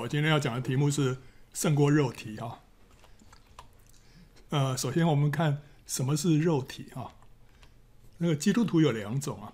[0.00, 1.18] 我今天要讲的题目是
[1.52, 2.60] 胜过肉体啊。
[4.50, 7.12] 呃，首先我们看什么是肉体啊？
[8.18, 9.52] 那个基督徒有两种啊，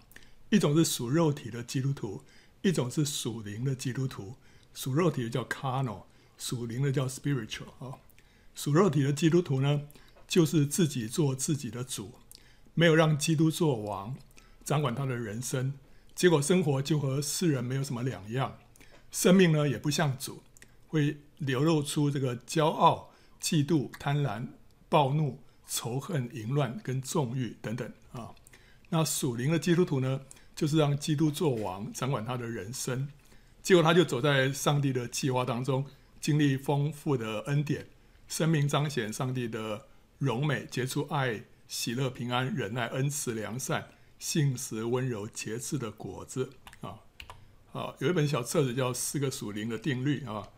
[0.51, 2.23] 一种是属肉体的基督徒，
[2.63, 4.37] 一种是属灵的基督徒。
[4.75, 6.05] 属肉体的叫 carnal，
[6.39, 7.99] 属灵的叫 spiritual 啊。
[8.55, 9.83] 属肉体的基督徒呢，
[10.27, 12.13] 就是自己做自己的主，
[12.75, 14.17] 没有让基督做王，
[14.65, 15.75] 掌管他的人生，
[16.15, 18.59] 结果生活就和世人没有什么两样。
[19.13, 20.43] 生命呢，也不像主，
[20.89, 24.49] 会流露出这个骄傲、嫉妒、贪婪、
[24.89, 28.35] 暴怒、仇恨、淫乱跟纵欲等等啊。
[28.89, 30.23] 那属灵的基督徒呢，
[30.57, 33.09] 就是让基督做王，掌管他的人生，
[33.63, 35.87] 结果他就走在上帝的计划当中，
[36.21, 37.87] 经历丰富的恩典，
[38.29, 39.87] 生命彰显上帝的
[40.19, 46.51] 荣美，结出爱、喜乐、平安、忍耐、恩慈、良善、信实、温柔、节制的果子
[47.73, 47.95] 啊。
[47.99, 50.49] 有一本小册子叫《四个属灵的定律》啊，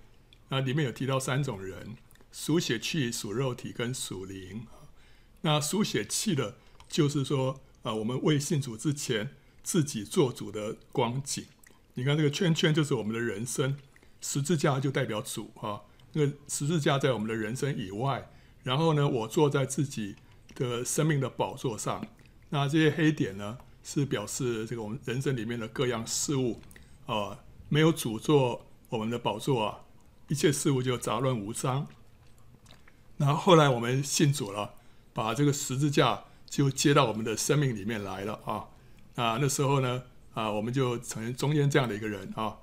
[0.48, 1.96] 那里面有提到三种人：
[2.30, 4.66] 属血气、属肉体跟属灵。
[5.42, 6.56] 那属血气的，
[6.88, 11.44] 就是说啊，我们未信主之前自己做主的光景。
[11.94, 13.76] 你看这个圈圈就是我们的人生，
[14.20, 15.82] 十字架就代表主啊。
[16.12, 18.30] 那个十字架在我们的人生以外，
[18.62, 20.16] 然后呢，我坐在自己
[20.54, 22.06] 的生命的宝座上。
[22.50, 26.60] 那这些黑点呢，是表示这个我们人生里面的各样事物。
[27.06, 29.80] 啊，没有主做我们的宝座啊，
[30.28, 31.86] 一切事物就杂乱无章。
[33.18, 34.74] 然后后来我们信主了，
[35.12, 38.68] 把这个十字架就接到我们的生命里面来了啊。
[39.16, 42.56] 啊那时候呢，啊，我们就成为中间这样的一个人啊。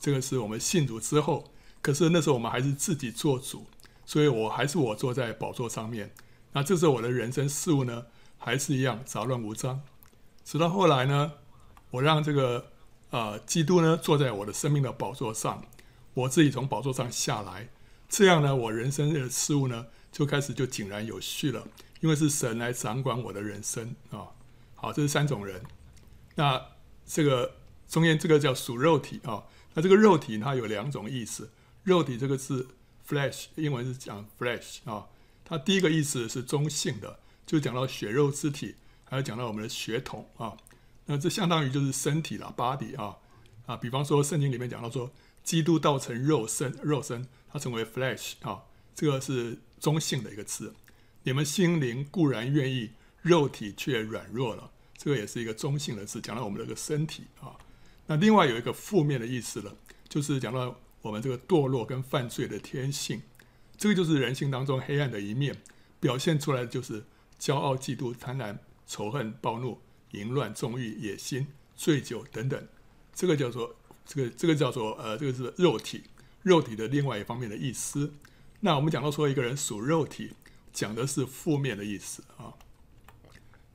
[0.00, 3.66] 这个是我们信主之后，可是那时候我们还是自己做主，
[4.06, 6.14] 所以我还是我坐在宝座上面。
[6.52, 8.06] 那这时候我的人生事物呢，
[8.38, 9.82] 还是一样杂乱无章。
[10.44, 11.32] 直到后来呢，
[11.90, 12.71] 我让这个。
[13.12, 15.66] 啊，基督呢，坐在我的生命的宝座上，
[16.14, 17.68] 我自己从宝座上下来，
[18.08, 21.68] 这样呢，我人生的事物呢就开始就井然有序了，
[22.00, 24.32] 因为是神来掌管我的人生啊。
[24.74, 25.62] 好，这是三种人。
[26.36, 26.60] 那
[27.06, 27.56] 这个
[27.86, 29.44] 中间这个叫属肉体啊，
[29.74, 31.50] 那这个肉体它有两种意思，
[31.82, 32.68] 肉体这个字
[33.06, 35.08] flesh，英文是讲 flesh 啊，
[35.44, 40.56] 它第一个意思是中性的，就讲到血肉之体，还有讲到我们的血统啊。
[41.06, 43.16] 那这相当于就是身体了，body 啊
[43.66, 45.10] 啊，比方说圣经里面讲到说，
[45.42, 48.62] 基督道成肉身，肉身它成为 flesh 啊，
[48.94, 50.74] 这个是中性的一个词。
[51.24, 52.90] 你们心灵固然愿意，
[53.20, 57.56] 肉体却软弱了，这个也是一个中性的词，讲到我们这个身体啊。
[58.06, 59.76] 那另外有一个负面的意思了，
[60.08, 63.22] 就是讲到我们这个堕落跟犯罪的天性，
[63.76, 65.62] 这个就是人性当中黑暗的一面，
[66.00, 67.04] 表现出来的就是
[67.40, 69.80] 骄傲、嫉妒、贪婪、仇恨、暴怒。
[70.12, 72.68] 淫乱、纵欲、野心、醉酒等等，
[73.14, 76.04] 这个叫做这个这个叫做呃，这个是肉体，
[76.42, 78.12] 肉体的另外一方面的意思。
[78.60, 80.34] 那我们讲到说一个人属肉体，
[80.72, 82.54] 讲的是负面的意思啊。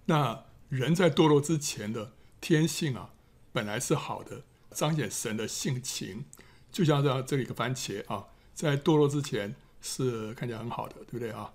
[0.05, 3.11] 那人在堕落之前的天性啊，
[3.51, 6.23] 本来是好的，彰显神的性情，
[6.71, 11.53] 就像这这里一个番茄啊，在堕落之前是看起来很好的，对不对啊？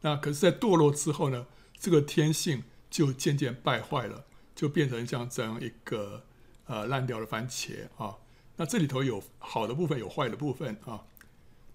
[0.00, 1.46] 那可是，在堕落之后呢，
[1.78, 2.64] 这个天性。
[2.92, 6.24] 就渐渐败坏了，就变成像这样一个
[6.66, 8.18] 呃烂掉的番茄啊。
[8.56, 11.06] 那这里头有好的部分，有坏的部分啊。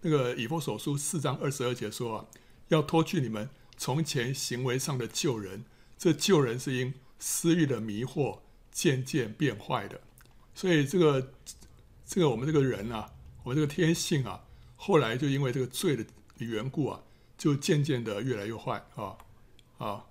[0.01, 2.25] 那个以弗所书四章二十二节说啊，
[2.67, 5.65] 要脱去你们从前行为上的旧人，
[5.97, 8.37] 这旧人是因私欲的迷惑
[8.71, 9.99] 渐渐变坏的。
[10.53, 11.33] 所以这个
[12.05, 13.11] 这个我们这个人啊，
[13.41, 14.43] 我们这个天性啊，
[14.75, 16.05] 后来就因为这个罪的
[16.37, 17.01] 缘故啊，
[17.35, 19.17] 就渐渐的越来越坏啊
[19.79, 20.05] 啊。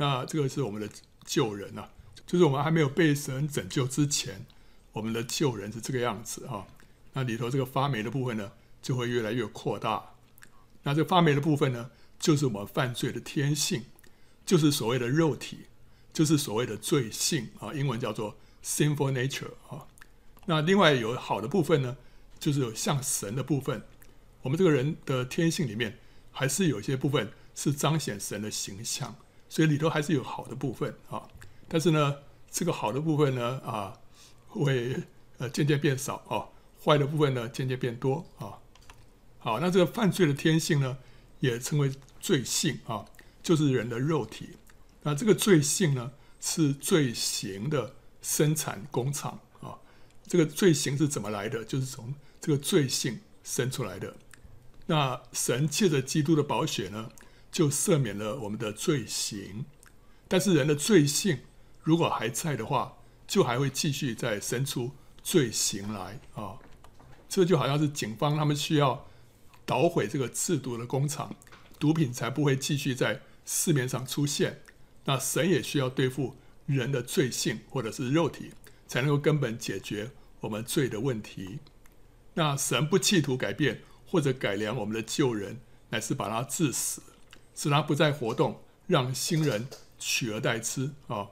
[0.00, 0.88] 那这个是我们的
[1.26, 1.90] 旧人呐、啊，
[2.26, 4.46] 就是我们还没有被神拯救之前，
[4.92, 6.66] 我们的旧人是这个样子哈。
[7.12, 8.50] 那里头这个发霉的部分呢，
[8.80, 10.14] 就会越来越扩大。
[10.84, 13.82] 那这发霉的部分呢，就是我们犯罪的天性，
[14.46, 15.66] 就是所谓的肉体，
[16.14, 19.86] 就是所谓的罪性啊，英文叫做 sinful nature 啊。
[20.46, 21.98] 那另外有好的部分呢，
[22.38, 23.82] 就是有像神的部分。
[24.40, 25.98] 我们这个人的天性里面，
[26.32, 29.14] 还是有一些部分是彰显神的形象。
[29.50, 31.28] 所以里头还是有好的部分啊，
[31.68, 32.16] 但是呢，
[32.50, 33.98] 这个好的部分呢啊，
[34.46, 34.96] 会
[35.38, 36.46] 呃渐渐变少啊，
[36.82, 38.56] 坏的部分呢渐渐变多啊。
[39.40, 40.98] 好，那这个犯罪的天性呢，
[41.40, 43.04] 也称为罪性啊，
[43.42, 44.50] 就是人的肉体。
[45.02, 49.78] 那这个罪性呢，是罪行的生产工厂啊。
[50.28, 51.64] 这个罪行是怎么来的？
[51.64, 54.14] 就是从这个罪性生出来的。
[54.86, 57.10] 那神借着基督的宝血呢，
[57.50, 59.64] 就赦免了我们的罪行，
[60.28, 61.40] 但是人的罪性
[61.82, 64.92] 如果还在的话，就还会继续再生出
[65.22, 66.58] 罪行来啊。
[67.28, 69.06] 这就好像是警方他们需要
[69.64, 71.34] 捣毁这个制毒的工厂，
[71.78, 74.62] 毒品才不会继续在市面上出现。
[75.04, 76.36] 那神也需要对付
[76.66, 78.52] 人的罪性或者是肉体，
[78.86, 80.10] 才能够根本解决
[80.40, 81.58] 我们罪的问题。
[82.34, 87.02] 那神不企图改变或者改良我们的旧人，乃是把他治死，
[87.60, 89.68] 使他不再活动，让新人
[89.98, 91.28] 取而代之啊、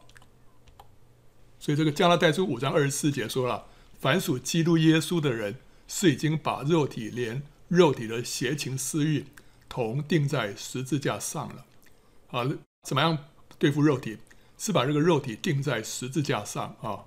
[1.58, 3.64] 所以这个加拉太书五章二十四节说了：
[3.98, 9.24] 凡属基督耶稣的人，是已经把肉体连肉体的邪情私欲
[9.70, 11.64] 同钉在十字架上了。
[12.30, 12.46] 啊，
[12.82, 13.16] 怎么样
[13.58, 14.18] 对付肉体？
[14.58, 17.06] 是把这个肉体钉在十字架上啊。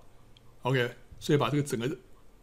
[0.64, 1.96] OK，所以把这个整个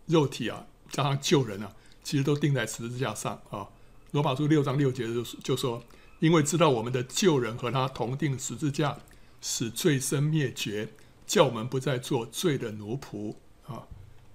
[0.07, 3.67] 肉体啊，加上旧人啊，其实都钉在十字架上啊。
[4.13, 5.83] 罗马书六章六节就就说，
[6.21, 8.99] 因为知道我们的旧人和他同钉十字架，
[9.41, 10.89] 使罪身灭绝，
[11.27, 13.37] 叫我们不再做罪的奴仆
[13.67, 13.87] 啊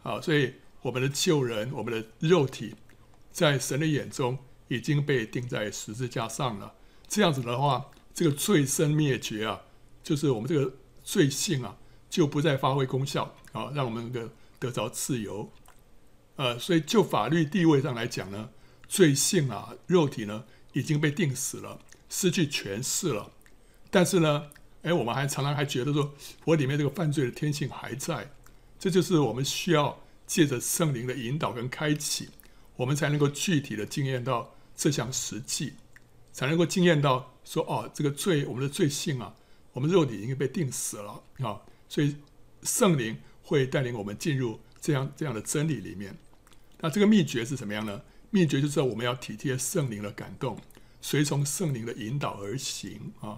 [0.03, 0.21] 啊！
[0.21, 2.75] 所以我们的旧人，我们的肉体，
[3.31, 4.38] 在神的眼中
[4.69, 6.74] 已经被钉在十字架上了。
[7.07, 9.62] 这样子的话，这个罪身灭绝啊，
[10.01, 11.77] 就是我们这个罪性啊，
[12.09, 15.51] 就不再发挥功效啊，让我们能够得着自由。
[16.38, 18.50] 呃，所以就法律地位上来讲呢。
[18.85, 20.44] 罪性啊，肉体呢
[20.74, 21.80] 已经被定死了，
[22.10, 23.31] 失去权势了。
[23.90, 24.50] 但是呢，
[24.81, 26.14] 哎，我们还常常还觉得说，
[26.46, 28.31] 我里面这个犯罪的天性还在。
[28.78, 32.30] 这就是我们需要借着圣灵的引导跟开启，
[32.75, 35.74] 我们才能够具体的经验到这项实际，
[36.34, 39.34] 才能够经验到说，哦，这个罪，我们的罪性啊，
[39.72, 41.62] 我们肉体已经被定死了啊。
[41.88, 42.18] 所以
[42.64, 46.18] 圣灵会带领我们进入这样这样的真理里面。
[46.81, 48.02] 那这个秘诀是什么样呢？
[48.33, 50.57] 秘诀就是我们要体贴圣灵的感动，
[51.00, 53.38] 随从圣灵的引导而行啊。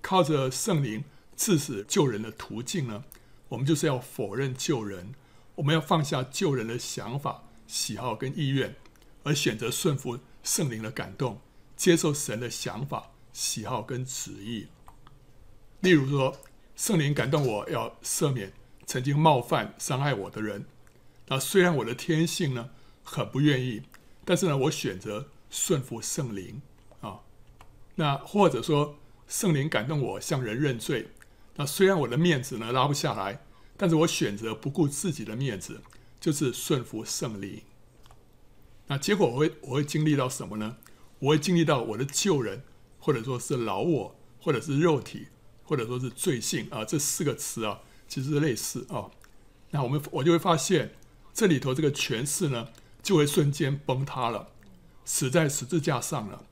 [0.00, 1.04] 靠着圣灵
[1.36, 3.04] 治死救人的途径呢，
[3.50, 5.14] 我们就是要否认救人，
[5.56, 8.76] 我们要放下救人的想法、喜好跟意愿，
[9.24, 11.42] 而选择顺服圣灵的感动，
[11.76, 14.68] 接受神的想法、喜好跟旨意。
[15.80, 16.34] 例如说，
[16.74, 18.54] 圣灵感动我要赦免
[18.86, 20.64] 曾经冒犯、伤害我的人，
[21.28, 22.70] 那虽然我的天性呢，
[23.04, 23.82] 很不愿意，
[24.24, 26.60] 但是呢，我选择顺服圣灵
[27.00, 27.20] 啊。
[27.96, 28.96] 那或者说，
[29.28, 31.10] 圣灵感动我向人认罪。
[31.56, 33.44] 那虽然我的面子呢拉不下来，
[33.76, 35.82] 但是我选择不顾自己的面子，
[36.18, 37.62] 就是顺服圣灵。
[38.88, 40.78] 那结果我会我会经历到什么呢？
[41.20, 42.64] 我会经历到我的旧人，
[42.98, 45.28] 或者说是老我，或者是肉体，
[45.62, 46.84] 或者说是罪性啊。
[46.84, 49.10] 这四个词啊，其实是类似啊。
[49.70, 50.94] 那我们我就会发现
[51.32, 52.68] 这里头这个诠释呢。
[53.04, 54.48] 就会瞬间崩塌了，
[55.04, 56.46] 死在十字架上了。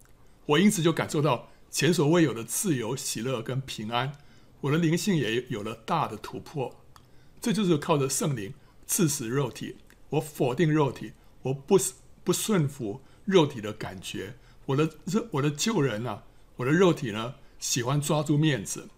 [0.46, 4.18] 我因此就感受到前所未有的自由、喜乐跟平安。
[4.60, 6.76] 我的灵性也有了大的突破。
[7.40, 8.54] 这就是靠着圣灵
[8.86, 9.78] 治死肉体。
[10.10, 11.78] 我否定肉体，我不
[12.22, 14.36] 不顺服肉体的感觉。
[14.66, 16.22] 我的肉，我的旧人啊，
[16.56, 18.88] 我的肉体呢，喜欢抓住面子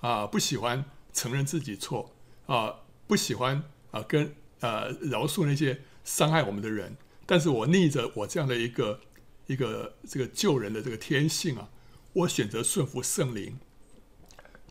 [0.00, 2.14] 啊，不喜欢承认自己错
[2.46, 2.74] 啊，
[3.06, 3.62] 不喜欢
[3.92, 6.96] 啊跟呃饶恕那些伤害我们的人。
[7.26, 9.00] 但是我逆着我这样的一个
[9.46, 11.70] 一个这个救人的这个天性啊，
[12.12, 13.58] 我选择顺服圣灵，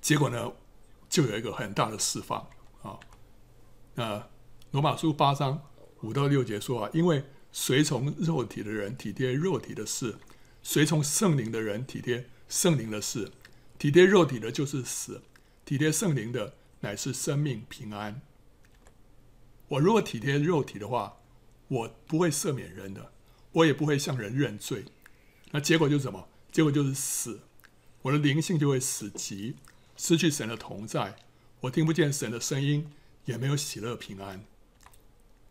[0.02, 0.54] 结果呢，
[1.10, 2.48] 就有一个很大的释放
[2.82, 3.00] 啊。
[3.96, 4.30] 那
[4.72, 5.62] 罗马书八章
[6.02, 10.18] 五到六节说啊，因为随从肉体的人体贴肉体的事，
[10.62, 13.32] 随从圣灵的人体贴圣灵的事，
[13.78, 15.22] 体贴肉体的就是死，
[15.64, 18.22] 体贴圣灵的乃是生命平安。
[19.68, 21.18] 我如果体贴肉体的话，
[21.74, 23.12] 我不会赦免人的，
[23.54, 24.86] 我也不会向人认罪，
[25.52, 26.28] 那结果就是什么？
[26.52, 27.42] 结果就是死，
[28.04, 29.56] 我的灵性就会死寂，
[29.98, 31.16] 失去神的同在，
[31.62, 32.92] 我听不见神的声音，
[33.26, 34.46] 也没有喜乐平安。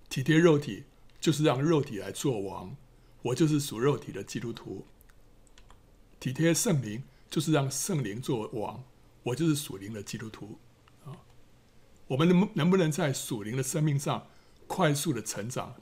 [0.08, 0.84] 体贴肉体
[1.20, 2.76] 就是让肉体来做王，
[3.22, 4.86] 我就是属肉体的基督徒。
[6.20, 8.84] 体贴圣灵就是让圣灵做王，
[9.24, 10.60] 我就是属灵的基督徒。
[11.04, 11.18] 啊，
[12.06, 14.28] 我们能能不能在属灵的生命上
[14.68, 15.74] 快速的成长？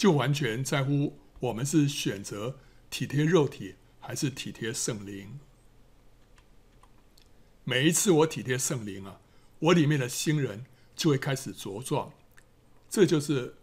[0.00, 5.38] 就完全在乎我们是选择体贴肉体还是体贴圣灵。
[7.64, 9.20] 每一次我体贴圣灵啊，
[9.58, 10.64] 我里面的新人
[10.96, 12.14] 就会开始茁壮。
[12.88, 13.56] 这就是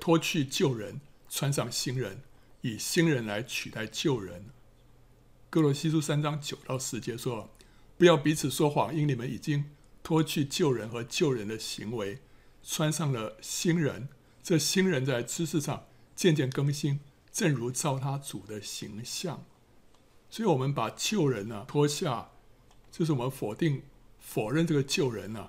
[0.00, 2.22] 脱去旧人，穿上新人，
[2.62, 4.46] 以新人来取代旧人。
[5.48, 7.54] 哥罗西书三章九到十节说
[7.96, 9.70] ：“不要彼此说谎，因你们已经
[10.02, 12.18] 脱去旧人和旧人的行为，
[12.64, 14.08] 穿上了新人。”
[14.44, 17.00] 这新人在知识上渐渐更新，
[17.32, 19.42] 正如照他主的形象。
[20.28, 22.28] 所以，我们把旧人呢、脱下，
[22.92, 23.84] 就是我们否定、
[24.20, 25.48] 否认这个旧人呢、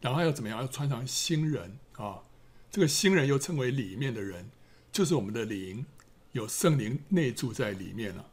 [0.00, 0.58] 然后要怎么样？
[0.60, 2.22] 要穿上新人啊！
[2.68, 4.50] 这个新人又称为里面的人，
[4.90, 5.86] 就是我们的灵，
[6.32, 8.28] 有圣灵内住在里面了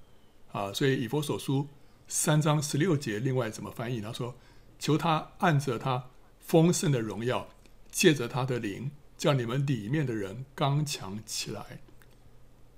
[0.52, 0.74] 啊。
[0.74, 1.68] 所以以弗所书
[2.08, 4.02] 三章十六节，另外怎么翻译？
[4.02, 4.36] 他说
[4.80, 7.50] ：“求他按着他丰盛的荣耀，
[7.92, 8.90] 借着他的灵，
[9.20, 11.82] 叫你们里面的人刚强起来。”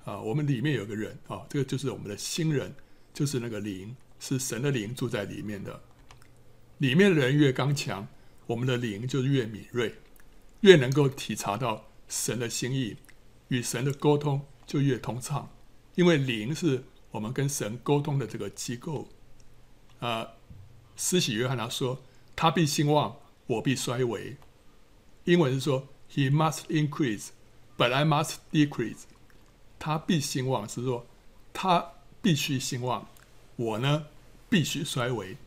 [0.04, 2.74] 啊，我们里面有个人啊，这个就是我们的新人，
[3.14, 5.84] 就是那个灵，是神的灵住在里面的。
[6.80, 8.08] 里面的人越刚强，
[8.48, 9.94] 我们的灵就越敏锐，
[10.62, 12.98] 越能够体察到神的心意，
[13.50, 15.52] 与神的沟通就越通畅。
[15.94, 19.08] 因为灵是我们跟神沟通的这个机构。
[20.00, 20.30] 啊，
[20.96, 22.02] 施洗约翰他说
[22.36, 24.36] ：“他必兴旺，我必衰微。”
[25.26, 27.30] 英文是说：“He must increase,
[27.78, 29.04] but I must decrease。”
[29.80, 31.08] 他必兴旺，是说
[31.54, 33.08] 他必须兴旺，
[33.56, 34.08] 我呢
[34.50, 35.38] 必须衰微。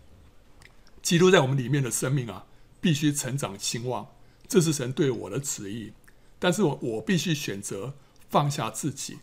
[1.02, 2.46] 基督在我们里面的生命啊，
[2.80, 4.08] 必须成长兴旺，
[4.48, 5.92] 这是神对我的旨意。
[6.38, 7.94] 但是我我必须选择
[8.28, 9.18] 放下自己，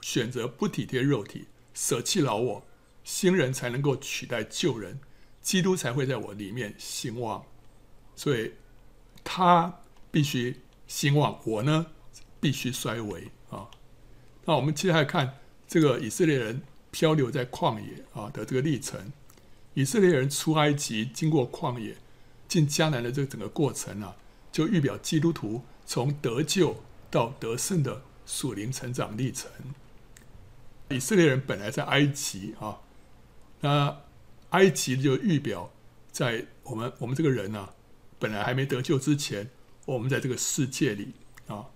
[0.00, 2.66] 选择不体贴肉体，舍弃老我，
[3.04, 5.00] 新人才能够取代旧人，
[5.42, 7.44] 基督才会在我里面兴旺。
[8.16, 8.52] 所以，
[9.22, 11.86] 他必须兴旺，我呢
[12.40, 13.68] 必须衰微啊。
[14.44, 19.12] 那我们接下来看这个以色列人漂流在旷野啊的这个历程。
[19.74, 21.96] 以色列人出埃及，经过旷野，
[22.48, 24.16] 进迦南的这个整个过程啊，
[24.50, 29.50] 就预表基督徒从得救到得胜的属灵成长历程。
[30.88, 32.78] 以色列人本来在埃及啊，
[33.60, 33.98] 那
[34.50, 35.70] 埃及就预表
[36.10, 37.74] 在我们我们这个人呢、啊，
[38.18, 39.50] 本来还没得救之前，
[39.86, 41.14] 我们在这个世界里
[41.46, 41.66] 啊，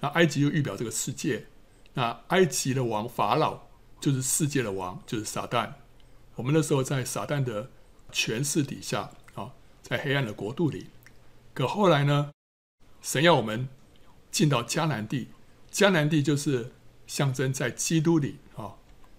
[0.00, 1.46] 那埃及就预表这个世界，
[1.94, 3.66] 那埃及的王法老
[4.00, 5.72] 就是世界的王，就是撒旦。
[6.36, 7.70] 我们那时候在撒旦的
[8.12, 10.86] 权势底下啊，在黑暗的国度里。
[11.52, 12.30] 可后来呢，
[13.02, 13.68] 神要我们
[14.30, 15.28] 进到迦南地，
[15.72, 16.72] 迦南地就是
[17.08, 18.76] 象征在基督里啊。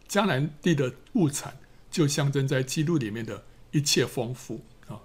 [0.08, 1.60] 迦南地的物产
[1.92, 5.02] 就象征在基督里面的一切丰富啊。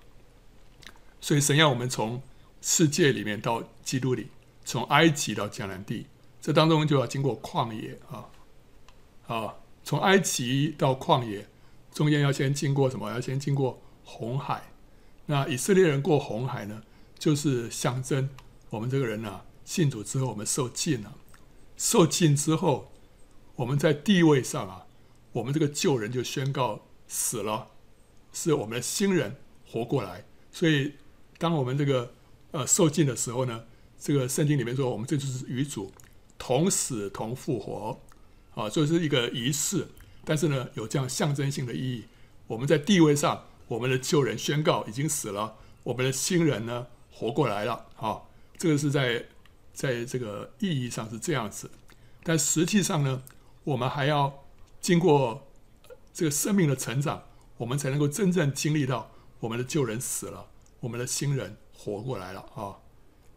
[1.21, 2.23] 所以神要我们从
[2.67, 4.29] 世界里面到基督里，
[4.65, 6.07] 从埃及到迦南地，
[6.41, 8.31] 这当中就要经过旷野啊
[9.27, 9.55] 啊，
[9.85, 11.47] 从埃及到旷野。
[11.93, 13.11] 中间要先经过什么？
[13.11, 14.63] 要先经过红海。
[15.27, 16.83] 那以色列人过红海呢，
[17.19, 18.31] 就是象征
[18.71, 21.15] 我们这个人呢、啊，信主之后我们受浸了。
[21.77, 22.91] 受浸之后，
[23.57, 24.87] 我们在地位上啊，
[25.33, 27.69] 我们这个旧人就宣告死了，
[28.33, 29.37] 是我们的新人
[29.71, 30.25] 活过来。
[30.51, 30.95] 所以，
[31.37, 32.15] 当我们这个
[32.55, 33.65] 呃受浸的时候呢，
[33.99, 35.93] 这个圣经里面说，我们这就是与主
[36.39, 38.01] 同死同复活
[38.55, 39.89] 啊，这是一个仪式。
[40.25, 42.05] 但是呢，有这样象征性的意义。
[42.47, 47.87] 我们在地位上，我们的旧人宣告已经死了，我们的新人呢活过来了。
[47.97, 48.23] 啊，
[48.57, 49.27] 这个是在
[49.73, 51.69] 在这个意义上是这样子。
[52.23, 53.25] 但实际上呢，
[53.65, 54.45] 我们还要
[54.81, 55.49] 经过
[56.13, 57.25] 这个生命的成长，
[57.57, 60.47] 我们才能够真正经历到我们的旧人死了，
[60.81, 62.41] 我们的新人活过来了。
[62.55, 62.79] 啊，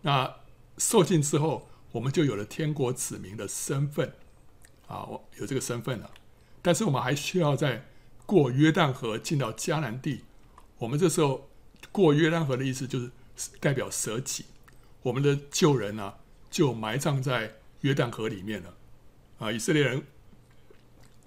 [0.02, 0.36] 那
[0.78, 4.14] 受尽之后，我们就有了天国子民的身份。
[4.88, 6.10] 啊，我有这个身份了。
[6.62, 7.86] 但是我们还需要再
[8.26, 10.24] 过约旦河进到迦南地。
[10.78, 11.50] 我们这时候
[11.92, 13.12] 过约旦河的意思就是
[13.60, 14.46] 代表舍己，
[15.02, 16.14] 我们的旧人呢、
[16.50, 18.74] 就埋葬在约旦河里面了。
[19.40, 20.06] 啊，以色列人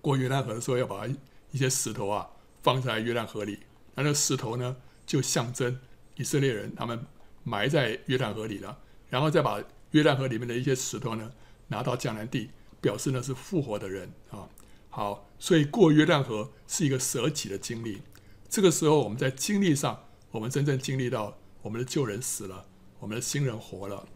[0.00, 1.06] 过约旦河的时候要把
[1.52, 2.30] 一些石头啊
[2.62, 3.60] 放在约旦河里，
[3.94, 5.78] 那那石头呢就象征
[6.20, 7.06] 以色列人他们
[7.44, 9.58] 埋在约旦河里了，然后再把
[9.92, 11.32] 约旦河里面的一些石头呢
[11.68, 14.46] 拿到迦南地，表示呢是复活的人啊。
[14.90, 18.02] 好，所以过约旦河是一个舍己的经历。
[18.50, 22.66] 这个时候，我们在经历上，我们真正经历到我们的旧人死了，
[22.98, 24.06] 我们的新人活了。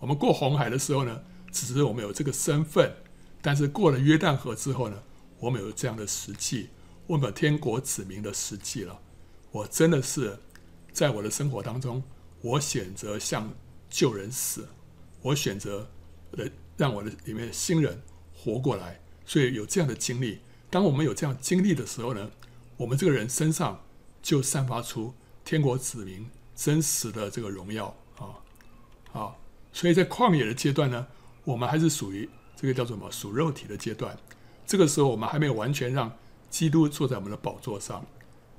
[0.00, 2.90] 我们过红海的时候呢，只是我们有这个身份；
[3.40, 5.04] 但是过了约旦河之后呢，
[5.38, 6.70] 我们有这样的实际，
[7.06, 9.00] 我们天国子民的实际了。
[9.50, 10.38] 我真的是
[10.98, 12.02] 在我的生活当中，
[12.40, 13.54] 我选择向
[13.88, 14.68] 旧人死，
[15.22, 15.88] 我选择
[16.32, 18.02] 的让我的里面的新人
[18.34, 19.00] 活过来。
[19.24, 22.28] 所以有这样的经历，当我们有这样经历的时候呢，
[22.76, 23.80] 我们这个人身上
[24.20, 25.14] 就散发出
[25.44, 28.34] 天国子民真实的这个荣耀啊
[29.12, 29.36] 啊！
[29.72, 31.06] 所以在旷野的阶段呢，
[31.44, 34.18] 我们还是属于这个叫做什么属肉体的阶段。
[34.66, 36.12] 这个时候我们还没有完全让
[36.50, 38.04] 基督坐在我们的宝座上。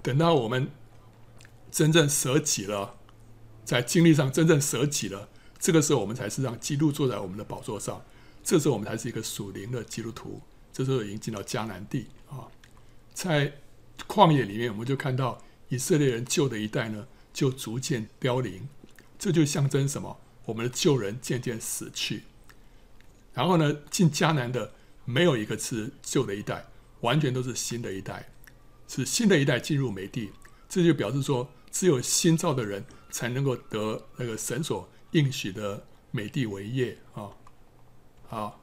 [0.01, 0.72] 等到我们
[1.72, 2.98] 真正舍己了，
[3.64, 8.04] 在经历上真正舍己了，这个时候我们才是让基督坐在我们的宝座上。
[8.44, 10.42] 这时候我们才是一个属灵的基督徒。
[10.72, 12.48] 这时候已经进到迦南地啊，
[13.14, 13.54] 在
[14.08, 18.68] 旷野里面，我们就看到以色列人旧的一代呢，就逐渐凋零，
[19.18, 20.20] 这就象征什么？
[20.46, 22.24] 我们的旧人渐渐死去。
[23.34, 24.74] 然后呢，进迦南的
[25.06, 26.66] 没有一个是旧的一代，
[27.02, 28.30] 完全都是新的一代，
[28.88, 30.32] 是新的一代进入美地。
[30.70, 37.32] 这就表示说，只有新造的人才能够得那个神所应许的美地为业啊。
[38.30, 38.56] 啊，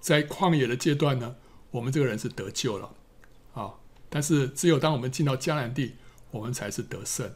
[0.00, 1.36] 在旷野的阶段呢，
[1.70, 2.94] 我们这个人是得救了
[3.54, 3.74] 啊。
[4.08, 5.96] 但是只有当我们进到迦南地，
[6.30, 7.34] 我们才是得胜。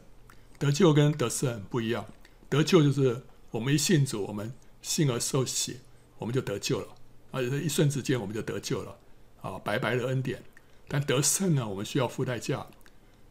[0.59, 2.05] 得救跟得胜不一样，
[2.49, 5.81] 得救就是我们一信主，我们信而受洗，
[6.17, 6.87] 我们就得救了，
[7.29, 8.97] 而且一瞬之间我们就得救了，
[9.41, 10.41] 啊，白白的恩典。
[10.87, 12.65] 但得胜呢，我们需要付代价，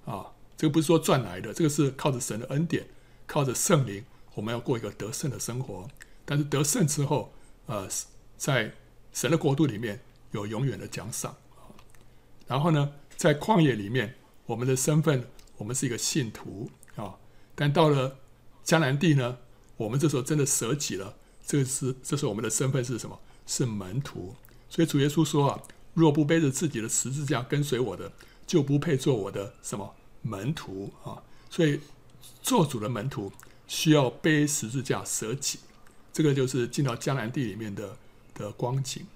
[0.05, 2.87] 啊，这个不是说赚来的，这个是靠着神的恩典，
[3.27, 5.89] 靠着圣灵，我们要过一个得胜的生活。
[6.25, 7.33] 但是得胜之后，
[7.67, 7.89] 呃，
[8.37, 8.73] 在
[9.13, 10.01] 神的国度里面
[10.33, 11.37] 有永远的奖赏。
[12.47, 16.71] 然后呢，在旷野里面，我们的身份，我们是一个信徒。
[16.97, 17.15] 啊！
[17.55, 18.17] 但到了
[18.65, 19.37] 迦南地呢，
[19.77, 21.15] 我们这时候真的舍己了。
[21.47, 23.21] 这个是，这是我们的身份是什么？
[23.47, 24.35] 是门徒。
[24.71, 28.11] 所以主耶稣说啊：“若不背着自己的十字架跟随我的，
[28.47, 29.95] 就不配做我的什么
[30.27, 31.81] 门徒啊！”所以
[32.43, 33.33] 做主的门徒
[33.67, 35.61] 需要背十字架舍己。
[36.13, 37.97] 这个就是进到迦南地里面的
[38.35, 39.07] 的光景。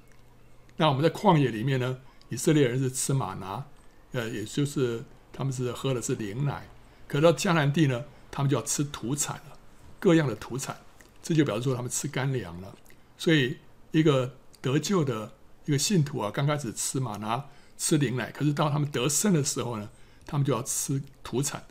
[0.76, 1.98] 那我们在旷野里面呢，
[2.28, 3.64] 以色列人是吃马拿，
[4.12, 5.02] 呃，也就是
[5.32, 6.68] 他们是喝的是灵奶。
[7.08, 9.58] 可到迦南地呢，他们就要吃土产了，
[9.98, 10.76] 各样的土产，
[11.22, 12.74] 这就表示说他们吃干粮了。
[13.18, 13.58] 所以
[13.90, 15.32] 一个得救的
[15.64, 19.88] 一个信徒啊，刚开始吃马拿，吃灵奶，可是到他们得胜的时候呢，
[20.30, 21.64] 他们就要吃土产，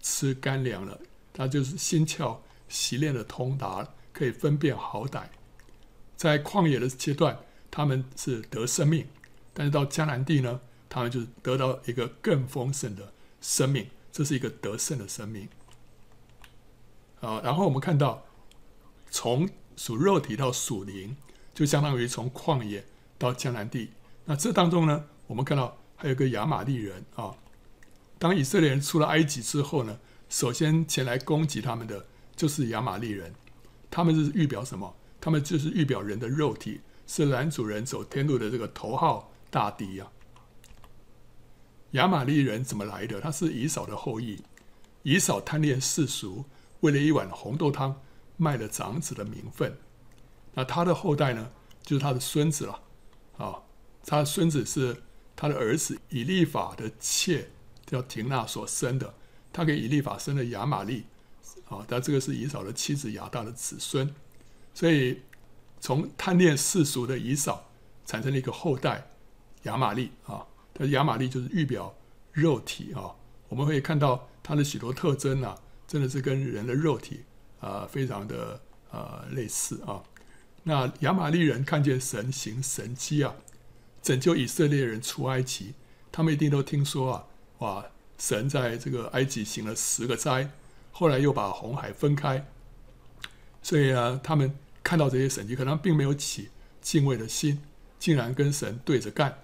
[0.00, 0.98] 吃干粮了。
[1.34, 5.24] 他就是心窍习练的通达，可以分辨好歹。
[6.16, 7.38] 在旷野的阶段，
[7.70, 9.06] 他们是得生命，
[9.52, 13.86] 但是到迦南地呢，他们就是得到一个更丰盛的生命。
[14.10, 15.46] 这是一个得胜的生命
[17.20, 17.38] 啊！
[17.44, 18.24] 然后我们看到，
[19.10, 19.46] 从
[19.76, 21.14] 属肉体到属灵，
[21.52, 22.86] 就相当于从旷野
[23.18, 23.90] 到迦南地。
[24.24, 27.36] 那这当中呢，我们看到还有个亚玛力人啊。
[28.18, 29.98] 当以色列人出了埃及之后呢，
[30.28, 33.34] 首先前来攻击他们的就是亚玛力人。
[33.90, 34.96] 他们是预表什么？
[35.20, 40.06] 他们就是预表人的肉体，是男主人走天路的这个头号大敌呀。
[41.92, 43.20] 亚玛力人怎么来的？
[43.20, 44.42] 他是以扫的后裔。
[45.02, 46.44] 以扫贪恋世俗，
[46.80, 48.02] 为了一碗红豆汤，
[48.36, 49.78] 卖了长子的名分。
[50.54, 51.50] 那他的后代呢？
[51.82, 52.82] 就是他的孙子了。
[53.38, 53.62] 啊，
[54.04, 55.02] 他的孙子是
[55.36, 57.50] 他的儿子以利法的妾
[57.86, 59.14] 叫亭纳所生的。
[59.52, 61.04] 他给以利法生了亚玛利。
[61.68, 64.14] 啊，但这个是以扫的妻子亚大的子孙。
[64.74, 65.22] 所以
[65.80, 67.70] 从贪恋世俗的以扫
[68.04, 69.08] 产生了一个后代
[69.62, 70.46] 亚玛利啊。
[70.74, 71.94] 它亚玛利就是预表
[72.32, 73.16] 肉体啊，
[73.48, 77.24] 我们会看到它的许多特征啊，真的是跟人的肉体
[77.60, 80.02] 啊非常的呃类似啊。
[80.64, 83.34] 那亚玛利人看见神行神迹啊，
[84.02, 85.72] 拯救以色列人出埃及，
[86.12, 87.26] 他们一定都听说啊，
[87.58, 87.86] 哇，
[88.18, 90.50] 神在这个埃及行了十个灾，
[90.92, 92.46] 后来又把红海分开，
[93.62, 97.62] 所以呢，他们看到这些神迹，可能并没有起敬畏的心，
[97.98, 99.38] 竟然跟神对着干。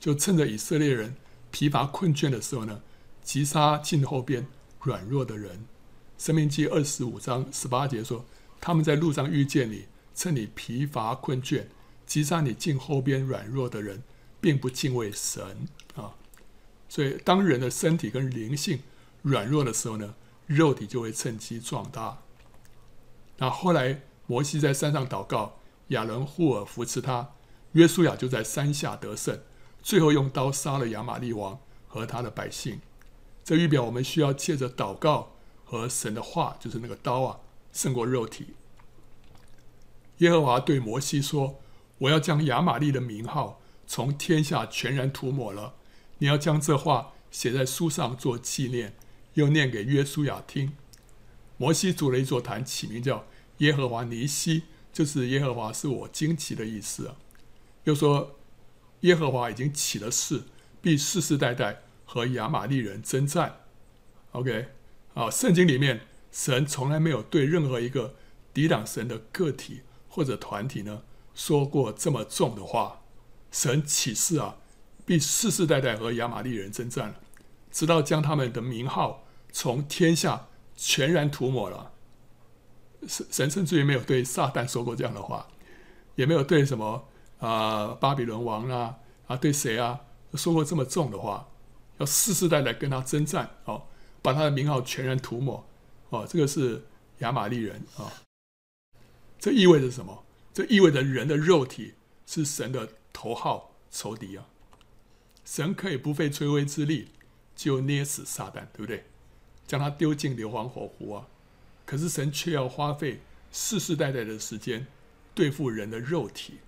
[0.00, 1.16] 就趁着以色列人
[1.50, 2.80] 疲乏困倦的时候呢，
[3.22, 4.46] 击杀近后边
[4.80, 5.66] 软弱的人。
[6.16, 8.24] 生命记二十五章十八节说
[8.60, 11.66] ：“他们在路上遇见你，趁你疲乏困倦，
[12.06, 14.02] 击杀你近后边软弱的人，
[14.40, 16.14] 并不敬畏神啊。”
[16.88, 18.80] 所以，当人的身体跟灵性
[19.22, 20.14] 软弱的时候呢，
[20.46, 22.22] 肉体就会趁机壮大。
[23.36, 27.32] 那后来摩西在山上祷告，亚伦、户珥扶持他，
[27.72, 29.40] 约书亚就在山下得胜。
[29.80, 32.80] 最后用刀杀了亚玛利王和他的百姓，
[33.44, 35.32] 这预表我们需要借着祷告
[35.64, 37.40] 和神的话，就是那个刀啊，
[37.72, 38.54] 胜过肉体。
[40.18, 41.60] 耶和华对摩西说
[41.98, 45.74] ：“我要将亚玛利的名号从天下全然涂抹了。
[46.18, 48.94] 你要将这话写在书上做纪念，
[49.34, 50.72] 又念给约书亚听。”
[51.58, 53.26] 摩西筑了一座坛，起名叫
[53.58, 57.16] 耶和华尼西，就是耶和华是我惊奇的意思啊。
[57.84, 58.34] 又说。
[59.02, 60.42] 耶和华已经起了誓，
[60.82, 63.60] 必世世代代和亚玛利人征战。
[64.32, 64.70] OK，
[65.14, 66.00] 啊，圣经里面
[66.32, 68.16] 神从来没有对任何一个
[68.52, 71.02] 抵挡神的个体或者团体呢
[71.32, 73.02] 说过这么重的话。
[73.52, 74.56] 神起誓啊，
[75.08, 77.14] 必世世代代和亚玛力人征战了，
[77.70, 81.92] 直到将他们的名号从天下全然涂抹了。
[83.06, 85.48] 神神甚至于没有对撒旦说过这样的话，
[86.16, 87.08] 也没有对什么。
[87.38, 88.96] 啊，巴比伦王啊，
[89.28, 90.00] 啊，对谁啊
[90.34, 91.48] 说过这么重的话？
[91.96, 93.86] 要世世代代跟他征战哦，
[94.20, 95.66] 把他的名号全然涂抹
[96.10, 96.26] 哦。
[96.28, 96.84] 这个是
[97.20, 98.12] 亚玛力人啊，
[99.38, 100.24] 这意味着什么？
[100.52, 101.94] 这意味着人的肉体
[102.26, 104.44] 是神的头号仇敌啊！
[105.48, 107.08] 神可以不费吹灰之力
[107.56, 109.06] 就捏死撒旦，对不对？
[109.66, 111.26] 将他丢进硫磺火湖啊！
[111.86, 114.86] 可是神却要花费世世代代的时间
[115.34, 116.58] 对付人的肉体，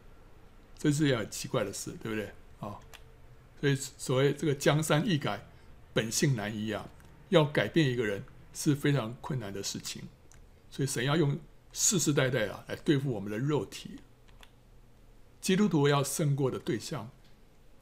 [0.78, 2.32] 这是很奇怪的事，对不对？
[2.60, 2.80] 啊！
[3.60, 5.46] 所以所谓这个江山易改，
[5.92, 6.88] 本性难移啊！
[7.28, 10.04] 要改变一个人是非常困难的事情，
[10.70, 11.38] 所以神要用
[11.74, 14.00] 世世代代啊来对付我们的肉体。
[15.38, 17.10] 基督徒要胜过的对象，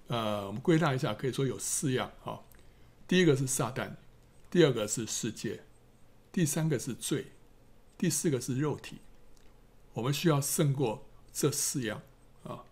[0.08, 2.40] 呃，我们归纳一下，可以说有四样啊。
[3.06, 3.92] 第一个是撒旦，
[4.50, 5.62] 第二个是世界，
[6.32, 7.32] 第三个是罪，
[7.96, 8.98] 第四个是肉体。
[9.94, 12.02] 我们需要胜过这四样
[12.42, 12.64] 啊。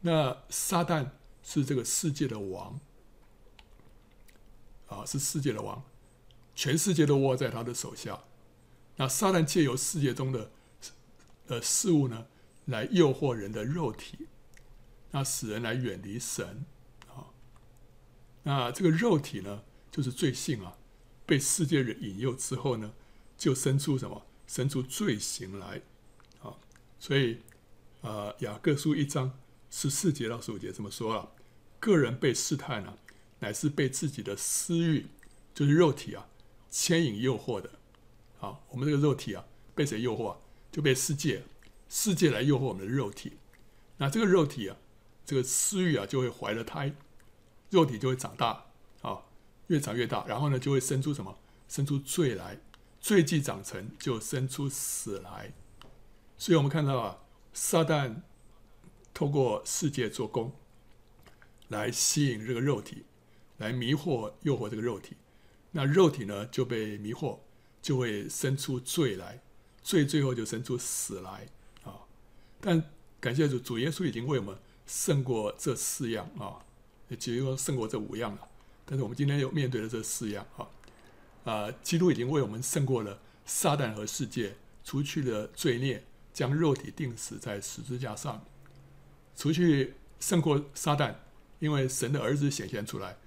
[0.00, 1.10] 那撒旦
[1.42, 2.78] 是这个世界的王
[4.88, 5.82] 啊，是世界的王，
[6.54, 8.24] 全世界都握在他的手下。
[8.96, 10.50] 那撒旦借由世界中的
[11.46, 12.26] 呃事物呢，
[12.66, 14.26] 来诱惑人的肉体，
[15.10, 16.64] 那使人来远离神
[17.08, 17.30] 啊。
[18.42, 20.76] 那这个肉体呢，就是罪性啊，
[21.26, 22.92] 被世界人引诱之后呢，
[23.36, 24.26] 就生出什么？
[24.46, 25.82] 生出罪行来
[26.40, 26.56] 啊。
[26.98, 27.38] 所以，
[28.00, 29.38] 呃，雅各书一章
[29.70, 31.28] 十四节到十五节这么说啊：
[31.78, 32.98] 个人被试探呢、啊，
[33.40, 35.06] 乃是被自己的私欲，
[35.54, 36.28] 就是肉体啊，
[36.70, 37.70] 牵引诱惑的。
[38.40, 39.44] 啊，我们这个肉体啊，
[39.74, 40.36] 被谁诱惑？
[40.70, 41.44] 就被世界。
[41.90, 43.38] 世界来诱惑我们的肉体，
[43.96, 44.76] 那这个肉体啊，
[45.28, 46.94] 这个私欲啊，就会怀了胎，
[47.68, 48.64] 肉体就会长大
[49.02, 49.24] 啊，
[49.66, 51.38] 越长越大，然后呢，就会生出什么？
[51.68, 52.58] 生出罪来，
[52.98, 55.52] 罪既长成，就生出死来。
[56.38, 57.18] 所以我们看到啊，
[57.52, 58.22] 撒旦
[59.12, 60.50] 透过世界做工，
[61.68, 63.04] 来吸引这个肉体，
[63.58, 65.14] 来迷惑、诱惑这个肉体，
[65.72, 67.40] 那肉体呢就被迷惑，
[67.82, 69.42] 就会生出罪来，
[69.82, 71.46] 罪最后就生出死来。
[71.84, 72.00] 啊
[72.62, 72.82] 但
[73.20, 74.58] 感谢主，主耶稣已经为我们
[74.88, 76.58] 胜过这四样啊，
[77.08, 78.48] 也就是说胜过这五样了。
[78.84, 80.66] 但是我们今天又面对了这四样啊，
[81.44, 88.44] 啊，基督已经为我们胜过了撒旦和世界，除去了罪孽，将肉体钉死在十字架上，
[89.36, 91.14] 除去胜过撒旦，
[91.58, 93.18] 因为神的儿子显现出来，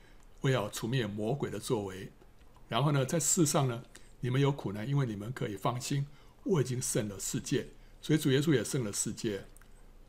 [0.42, 2.12] 为要除灭魔鬼的作为。
[2.68, 3.84] 然后呢，在世上呢，
[4.22, 6.08] 你们有苦难，因为你们可以放心，
[6.44, 7.68] 我已经胜了世界。
[8.02, 9.46] 所以主耶稣也胜了世界，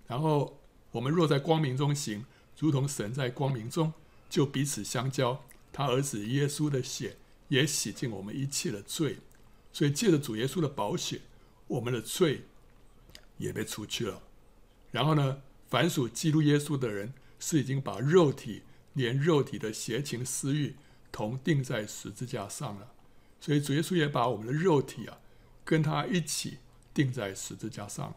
[0.07, 0.59] 然后
[0.93, 2.25] 我们若在光明中行，
[2.59, 3.93] 如同神在光明中，
[4.31, 5.45] 就彼此相交。
[5.73, 7.17] 他儿子耶稣的血
[7.49, 9.19] 也洗净我们一切的罪，
[9.73, 11.23] 所以借着主耶稣的宝血，
[11.67, 12.47] 我们的罪
[13.39, 14.23] 也被除去了。
[14.91, 20.77] 然后呢，凡属基督耶稣的人，是已经把肉体连肉体的邪情私欲
[21.11, 22.93] 同钉在十字架上了。
[23.41, 25.19] 所以主耶稣也把我们的肉体啊，
[25.65, 26.59] 跟他一起。
[26.95, 28.17] 钉在十字架上了。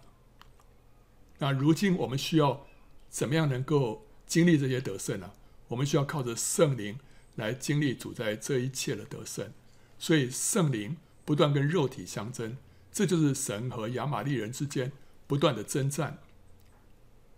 [1.40, 2.66] 那如今我们需要
[3.10, 5.32] 怎么样能够经历这些得胜呢？
[5.68, 7.00] 我们需要靠着圣灵
[7.36, 9.52] 来经历主在这一切的得胜。
[9.98, 12.58] 所以圣灵不断跟肉体相争，
[12.92, 14.92] 这就是神和亚玛力人之间
[15.28, 16.20] 不断的征战。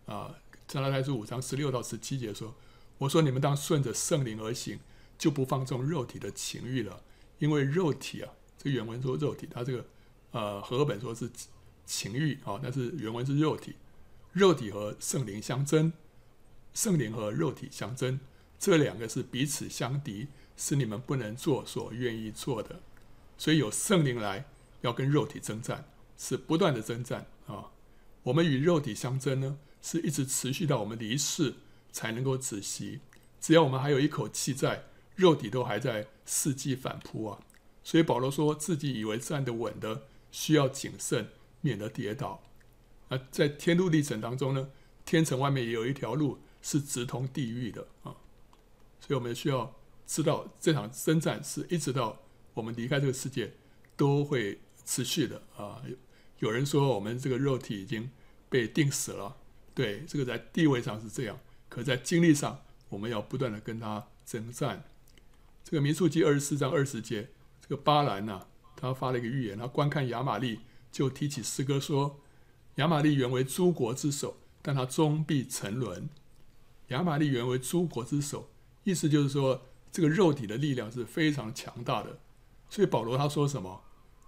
[0.05, 0.35] 啊，
[0.67, 2.55] 加拉太书五章十六到十七节说
[2.99, 4.79] ：“我说你们当顺着圣灵而行，
[5.17, 7.01] 就不放纵肉体的情欲了，
[7.39, 9.85] 因为肉体啊，这原文说肉体，它这个。”
[10.31, 11.31] 呃，和合本说是
[11.85, 13.73] 情欲啊、但是原文是肉体，
[14.37, 15.91] 肉体和圣灵相争，
[16.71, 18.19] 圣灵和肉体相争，
[18.59, 22.79] 这两个是彼此相敌，是你们不能做所愿意做的。
[23.35, 24.45] 所以有圣灵来
[24.81, 27.71] 要跟肉体征战，是不断的征战啊、
[28.21, 31.55] 我们与肉体相争呢，是一直持续到我们离世
[31.91, 32.99] 才能够止息。
[33.41, 34.83] 只要我们还有一口气在，
[35.15, 37.39] 肉体都还在伺机反扑啊。
[37.83, 40.03] 所以保罗说自己以为站得稳的。
[40.29, 41.29] 需要谨慎，
[41.61, 42.43] 免得跌倒。
[43.09, 44.69] 啊，在天路历程当中呢，
[45.05, 48.15] 天城外面也有一条路是直通地狱的啊。
[48.99, 52.19] 所以我们需要知道，这场征战是一直到
[52.53, 53.53] 我们离开这个世界
[53.95, 55.81] 都会持续的啊。
[56.39, 58.09] 有人说我们这个肉体已经
[58.49, 59.37] 被定死了，
[59.73, 61.39] 对，这个在地位上是这样，
[61.69, 64.83] 可在经历上，我们要不断的跟他征战。
[65.63, 67.29] 这个民数记二十四章二十节，
[67.61, 70.59] 这个巴兰呐、他发了一个预言，他观看亚玛利，
[70.91, 72.19] 就提起诗歌说
[72.77, 76.09] ：“亚玛力原为诸国之首，但他终必沉沦。”
[76.89, 78.49] 亚玛力原为诸国之首，
[78.83, 82.19] 意思就是说，这个肉体的力量是非常强大的。
[82.69, 83.81] 所以保罗他说什么？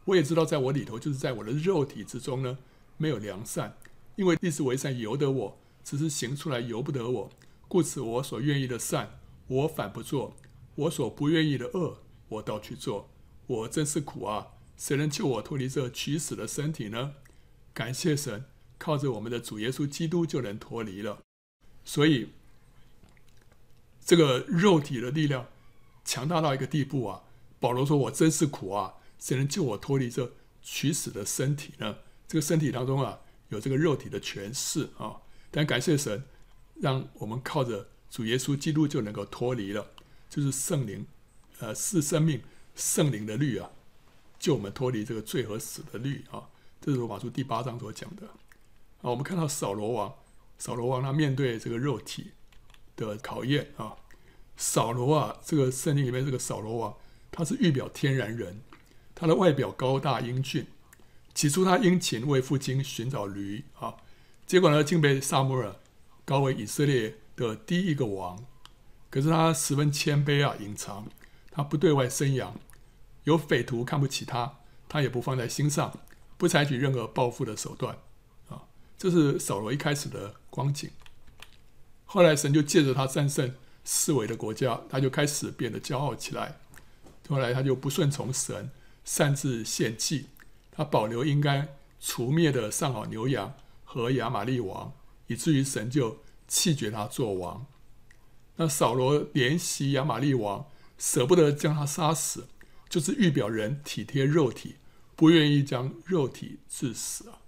[0.06, 2.58] 我也知道，在我里头，就是在我的肉体之中呢，
[2.98, 3.78] 没有良善，
[4.16, 7.30] 因为立志为善由得我，只是行出来由不得我。
[7.68, 10.34] 故此，我所愿意的善，我反不做；
[10.76, 13.10] 我所不愿意的恶，我倒去做。
[13.46, 14.48] 我真是苦啊！
[14.76, 17.14] 谁能救我脱离这取死的身体呢？
[17.74, 18.46] 感谢神，
[18.78, 21.20] 靠着我们的主耶稣基督就能脱离了。
[21.86, 22.30] 所以，
[24.06, 25.48] 这个肉体的力量
[26.04, 27.24] 强大到一个地步啊！
[27.60, 28.96] 保罗说：“我真是苦啊！
[29.18, 35.18] 谁能救我脱离这取死的身体呢？”这个身体当中啊，有这个肉体的权势啊。
[35.52, 36.24] 但感谢神，
[36.76, 39.92] 让我们靠着主耶稣基督就能够脱离了，
[40.30, 41.06] 就是圣灵，
[41.60, 42.42] 呃，是生命
[42.76, 43.72] 圣灵的律啊，
[44.40, 46.50] 救我们脱离这个罪和死的律啊。
[46.82, 48.28] 这是罗马书第八章所讲的
[49.02, 49.10] 啊。
[49.10, 50.14] 我们看到扫罗王，
[50.58, 52.32] 扫罗王他面对这个肉体
[52.96, 53.96] 的考验啊。
[54.56, 56.96] 扫罗啊，这个圣经里面这个扫罗王，
[57.32, 58.62] 他是预表天然人，
[59.16, 60.68] 他的外表高大英俊。
[61.34, 63.96] 起初他殷勤为父亲寻找驴啊，
[64.46, 65.76] 结果呢，竟被撒母耳
[66.26, 68.46] 高为以色列的第一个王。
[69.10, 71.08] 可是他十分谦卑啊，隐藏，
[71.52, 72.56] 他不对外声扬。
[73.24, 76.00] 有匪徒看不起他，他也不放在心上，
[76.40, 77.96] 不采取任何报复的手段
[78.48, 78.64] 啊。
[78.98, 80.90] 这是扫罗一开始的光景。
[82.06, 83.54] 后来神就借着他战胜。
[83.92, 86.60] 四围的国家，他就开始变得骄傲起来。
[87.28, 88.70] 后来他就不顺从神，
[89.04, 90.28] 擅自献祭。
[90.70, 94.94] 他保留应该除灭的上好牛羊和亚玛利王，
[95.26, 97.66] 以至于神就弃绝他做王。
[98.58, 100.68] 那扫罗怜惜亚玛利王，
[101.00, 102.48] 舍不得将他杀死，
[102.90, 104.76] 就是预表人体贴肉体，
[105.20, 107.42] 不愿意将肉体致死啊。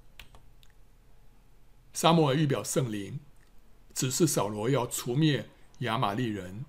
[1.94, 3.22] 撒母耳预表圣灵，
[3.94, 5.48] 指示扫罗要除灭。
[5.80, 6.66] 亚玛力人，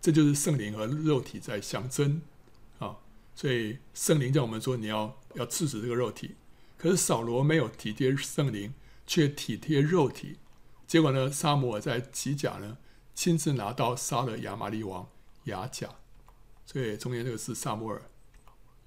[0.00, 2.22] 这就是圣灵和肉体在相争
[2.78, 2.98] 啊！
[3.34, 6.36] 所以圣灵叫我们说，你要要治死这个肉体。
[6.78, 8.72] 可是扫罗没有体贴圣灵，
[9.04, 10.38] 却体贴肉体。
[10.86, 12.78] 结果呢，撒摩尔在吉甲呢，
[13.16, 15.10] 亲自拿刀杀了亚玛力王
[15.44, 15.96] 亚甲。
[16.64, 18.08] 所以中间这个是撒摩尔，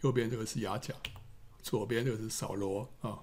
[0.01, 0.95] 右边这个是亚甲，
[1.61, 3.19] 左边这个是扫罗啊。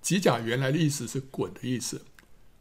[0.00, 2.02] 吉甲原来的意思是滚的意思。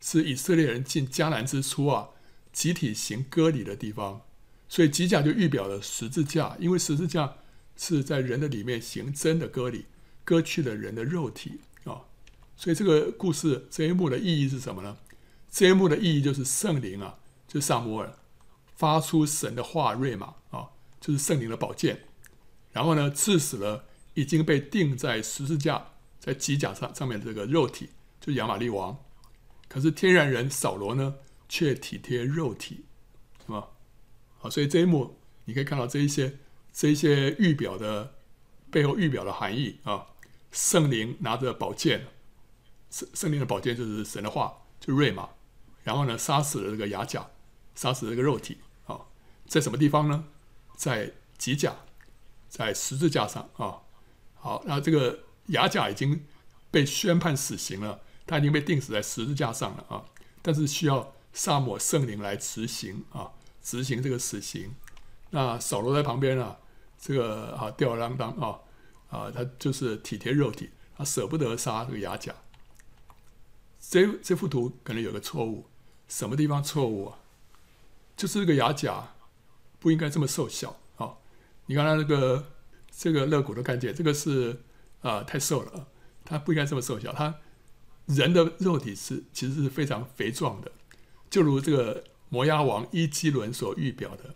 [0.02, 2.10] 是以色列人进迦南之初啊，
[2.54, 4.22] 集体行割礼的地方，
[4.70, 7.38] 所以吉甲就预表了十字架，因为十字架
[7.76, 9.86] 是在人的里面行真的割礼，
[10.24, 12.06] 割去了人的肉体啊。
[12.56, 14.98] 所以这个故事这一幕的意义是什么呢？
[15.50, 17.18] 这一幕的意义就是圣灵啊，
[17.48, 18.16] 就是撒母耳
[18.76, 20.70] 发出神的话瑞玛啊，
[21.02, 22.06] 就是圣灵的宝剑，
[22.76, 23.86] 然后呢，刺死了
[24.16, 28.98] 已经被钉在十字架在机甲上上面的这个肉体，就是亚玛利王。
[29.70, 31.16] 可是天然人扫罗呢，
[31.48, 32.84] 却体贴肉体，
[33.46, 33.70] 是吧？
[34.40, 36.38] 好，所以这一幕你可以看到这一些
[36.74, 38.16] 这一些预表的
[38.70, 40.08] 背后预表的含义啊。
[40.52, 42.08] 圣灵拿着宝剑，
[42.92, 45.30] 圣圣灵的宝剑就是神的话，就瑞玛。
[45.84, 47.30] 然后呢，杀死了这个亚甲，
[47.74, 49.00] 杀死了这个肉体啊，
[49.48, 50.26] 在什么地方呢？
[50.76, 51.74] 在吉甲，
[52.58, 53.82] 在十字架上啊。
[54.36, 56.26] 好，那这个雅甲已经
[56.72, 58.02] 被宣判死刑了。
[58.28, 60.04] 他已经被钉死在十字架上了啊！
[60.42, 64.74] 但是需要撒母圣灵来执行啊，执行这个死刑。
[65.30, 66.58] 那扫罗在旁边啊，
[66.98, 68.62] 这个啊吊儿郎当啊
[69.12, 72.34] 啊，他就是体贴肉体，他舍不得杀这个雅甲。
[73.80, 75.68] 这这幅图可能有个错误，
[76.08, 77.20] 什么地方错误啊？
[78.18, 79.14] 就是这个雅甲
[79.78, 80.78] 不应该这么瘦小！
[81.66, 82.52] 你看他那个
[82.92, 84.62] 这个肋骨都看见，这个是
[85.02, 85.88] 啊太瘦了，
[86.24, 87.36] 他不应该这么瘦小，他。
[88.08, 90.72] 人的肉体是其实是非常肥壮的，
[91.28, 94.36] 就如这个摩押王伊基伦所预表的。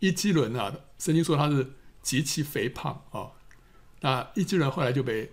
[0.00, 3.30] 伊基伦啊，圣经说他是极其肥胖啊。
[4.00, 5.30] 那伊基伦后来就被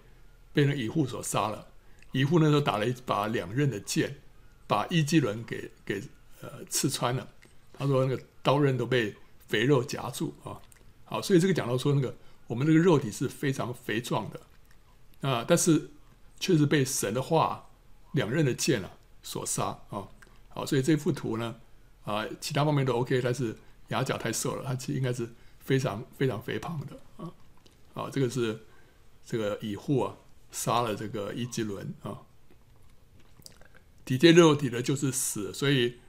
[0.53, 1.69] 被那以户所杀了。
[2.11, 4.17] 以户那时候打了一把两刃的剑，
[4.67, 6.03] 把伊基伦给给
[6.41, 7.27] 呃刺穿了。
[7.73, 9.15] 他说那个刀刃都被
[9.47, 10.61] 肥肉夹住啊。
[11.05, 12.15] 好，所以这个讲到说那个
[12.47, 15.91] 我们这个肉体是非常肥壮的啊，但是。
[16.37, 17.69] 确实被神的话
[18.11, 18.91] 两刃的剑啊
[19.23, 20.05] 所杀啊，
[20.49, 21.55] 好，所以这幅图呢
[22.03, 23.55] 啊，其他方面都 OK，但是
[23.87, 27.31] 牙甲太瘦了，他其实应该是非常非常肥胖的啊，
[27.93, 28.65] 啊，这个是
[29.25, 30.17] 这个以户啊
[30.51, 32.19] 杀了这个伊吉伦啊，
[34.03, 35.99] 体贴肉体的就是死，所以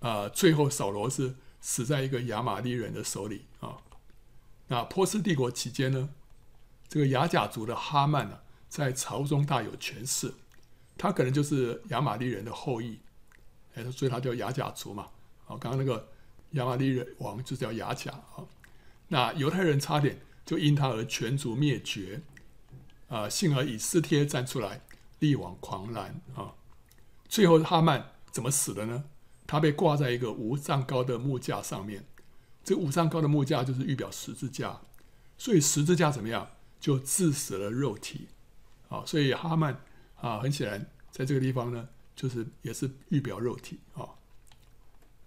[0.00, 3.76] 啊，最后扫罗是死在一个亚玛力人的手里啊。
[4.68, 6.10] 那波斯帝国期间呢，
[6.88, 10.32] 这个雅甲族的哈曼呢、在朝中大有权势，
[10.96, 13.00] 他可能就是亚玛利人的后裔，
[13.74, 15.08] 哎，所以他叫雅甲族嘛。
[15.46, 16.08] 啊，刚刚那个
[16.50, 18.44] 亚玛利人王就叫雅甲啊。
[19.08, 22.20] 那犹太人差点就因他而全族灭绝，
[23.08, 24.82] 啊，幸而以斯帖站出来
[25.18, 26.52] 力挽狂澜啊。
[27.26, 29.04] 最后哈曼怎么死的呢？
[29.46, 32.04] 他被挂在一个五丈高的木架上面，
[32.68, 34.78] 这五丈高的木架就是预表十字架，
[35.38, 36.50] 所以十字架怎么样？
[36.78, 38.28] 就致死了肉体。
[38.90, 39.82] 啊，所以哈曼
[40.20, 44.10] 啊，很显然在这个地方呢，就是也是预表肉体啊。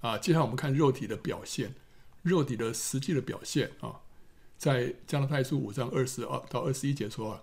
[0.01, 1.73] 啊，接下来我们看肉体的表现，
[2.21, 4.01] 肉体的实际的表现啊，
[4.60, 7.41] 在加拉太书五章二十二到二十一节说啊，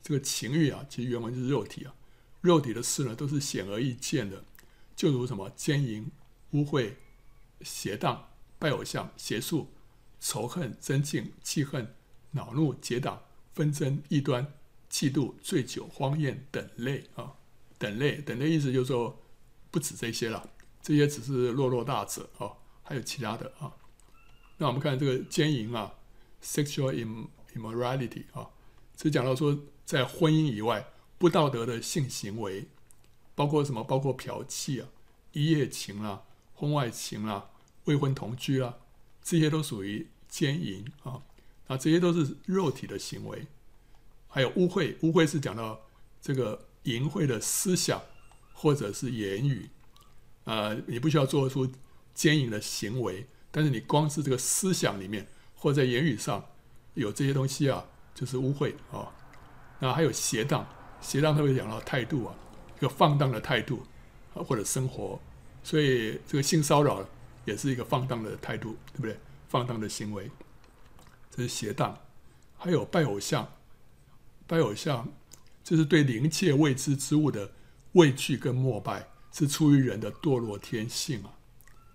[0.00, 1.92] 这个情欲啊，其实原文就是肉体啊，
[2.40, 4.44] 肉体的事呢，都是显而易见的，
[4.94, 6.08] 就如什么奸淫、
[6.52, 6.94] 污秽、
[7.62, 8.29] 邪荡、
[8.60, 9.72] 拜偶像、邪术、
[10.20, 11.96] 仇恨、争竞、记恨、
[12.32, 13.22] 恼怒、结党、
[13.54, 14.52] 纷争、异端、
[14.88, 17.32] 嫉妒、醉酒、荒宴等类啊，
[17.78, 19.20] 等类，等类意思就是说
[19.72, 20.48] 不止这些了。
[20.82, 23.72] 这些只是落落大者啊，还有其他的啊。
[24.58, 25.94] 那我们看这个奸淫啊
[26.42, 26.92] ，sexual
[27.54, 28.50] immorality 啊，
[29.00, 32.68] 是讲到说在婚姻以外不道德的性行为，
[33.34, 33.82] 包括什么？
[33.84, 34.88] 包括嫖妓啊、
[35.32, 37.50] 一夜情啊、婚外情啊、
[37.90, 38.76] 未婚同居啊，
[39.20, 41.22] 这些都属于奸淫啊。
[41.66, 43.46] 啊，这些都是肉体的行为。
[44.28, 45.80] 还有污秽，污秽是讲到
[46.22, 48.00] 这个淫秽的思想
[48.52, 49.68] 或者是言语。
[50.44, 51.68] 呃，你不需要做出
[52.14, 56.44] 奸淫的行为，但是你光是这个思想里面或在言语上
[56.94, 59.12] 有这些东西啊，就是污秽啊。
[59.80, 60.66] 那还有邪荡，
[61.00, 62.34] 邪荡特别讲到态度啊，
[62.78, 63.84] 一个放荡的态度
[64.34, 65.20] 啊，或者生活，
[65.62, 67.08] 所以这个性骚扰
[67.50, 69.18] 也是一个放荡的态度，对不对？
[69.48, 70.30] 放荡的行为，
[71.30, 71.98] 这是邪荡。
[72.56, 73.46] 还有拜偶像，
[74.46, 75.06] 拜偶像
[75.62, 77.52] 就是对灵界未知之物的
[77.92, 79.06] 畏惧跟膜拜。
[79.32, 81.30] 是出于人的堕落天性啊！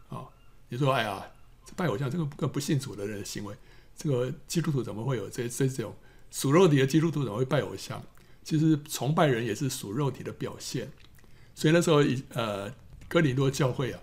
[0.07, 0.29] 啊，
[0.69, 1.21] 你说，哎呀，
[1.65, 3.53] 这拜偶像这个跟不信主的人的行为，
[3.93, 5.93] 这个基督徒怎么会有这这种
[6.31, 8.01] 属肉体的基督徒怎么会拜偶像？
[8.41, 10.89] 其实崇拜人也是属肉体的表现。
[11.53, 11.97] 所以那时候，
[12.29, 12.73] 呃，
[13.09, 13.99] 哥林多教会啊，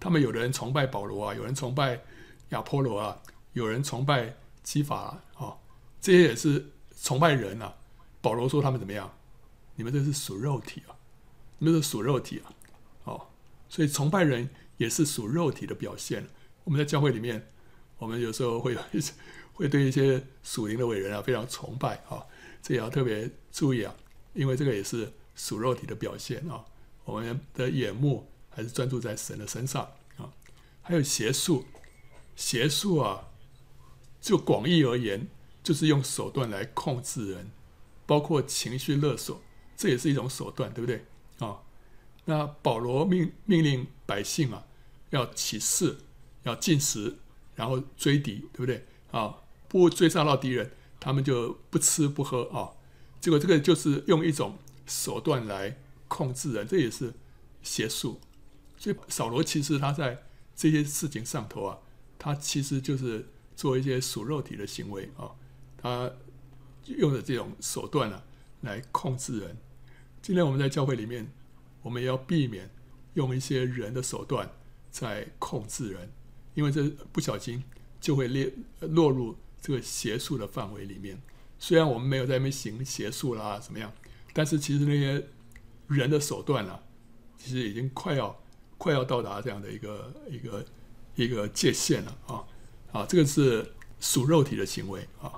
[0.00, 2.00] 他们有的人崇拜保罗啊，有人崇拜
[2.48, 5.56] 亚波罗啊，有人崇拜基法啊，啊，
[6.00, 7.74] 这些也是崇拜人啊。
[8.22, 9.14] 保罗说他们怎么样？
[9.76, 10.96] 你们这是属肉体啊，
[11.58, 12.52] 你们是属肉体啊。
[13.04, 13.26] 哦
[13.68, 16.26] 所以崇拜人也是属肉体的表现。
[16.64, 17.48] 我们在教会里面，
[17.98, 19.12] 我们有时候会有一些
[19.52, 22.26] 会对一些属灵的伟人啊非常崇拜啊，
[22.62, 23.94] 这也要特别注意啊，
[24.34, 26.64] 因为这个也是属肉体的表现啊。
[27.04, 28.29] 我们的眼目
[28.60, 29.82] 还是专注在神的身上
[30.18, 30.30] 啊。
[30.82, 31.64] 还有邪术，
[32.36, 33.28] 邪术啊，
[34.20, 35.28] 就广义而言，
[35.62, 37.50] 就是用手段来控制人，
[38.04, 39.40] 包括情绪勒索，
[39.76, 41.06] 这也是一种手段，对不对
[41.38, 41.62] 啊？
[42.26, 44.66] 那保罗命命令百姓啊，
[45.08, 45.96] 要起誓，
[46.42, 47.16] 要禁食，
[47.54, 49.36] 然后追敌，对不对啊？
[49.68, 52.72] 不追杀到敌人，他们就不吃不喝啊。
[53.20, 57.14] 结果这个就是用一种手段来控制人，这也是
[57.62, 58.20] 邪术。
[58.80, 60.24] 所以扫罗其实他在
[60.56, 61.78] 这些事情上头啊，
[62.18, 65.30] 他其实就是做一些属肉体的行为啊，
[65.78, 66.10] 他
[66.86, 68.24] 用的这种手段啊
[68.62, 69.56] 来控制人。
[70.20, 71.30] 今天我们在教会里面。
[71.82, 72.68] 我们也要避免
[73.14, 74.50] 用一些人的手段
[74.90, 76.12] 在控制人，
[76.52, 77.64] 因为这不小心
[77.98, 81.18] 就会列落入这个邪术的范围里面。
[81.58, 83.90] 虽然我们没有在那边行邪术啦，怎么样？
[84.34, 85.26] 但是其实那些
[85.88, 86.82] 人的手段啊，
[87.38, 88.38] 其实已经快要
[88.80, 90.64] 快要到达这样的一个一个
[91.14, 92.42] 一个界限了啊！
[92.92, 95.30] 啊，这个是属肉体的行为啊。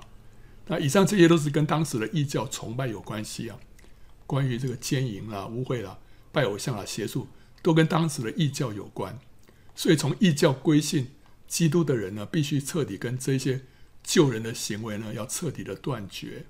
[0.69, 3.59] 那以上这些都是跟当时的异教崇拜有关系啊，
[4.29, 5.99] 关于这个奸淫啦、污秽啦。
[6.31, 7.27] 拜偶像啊，邪术
[7.63, 9.19] 都跟当时的异教有关，
[9.75, 11.11] 所以从异教归信
[11.49, 13.63] 基督的人呢，必须彻底跟这些
[14.05, 16.47] 旧人的行为呢，要彻底的断绝。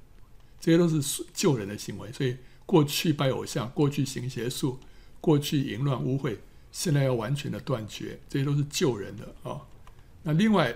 [0.60, 4.78] 这些都是旧人的行为，所以过去拜偶像、过去行邪术、
[5.22, 6.36] 过去淫乱污秽，
[6.72, 9.60] 现在要完全的断绝，这些都是旧人的啊、
[10.24, 10.74] 那另外，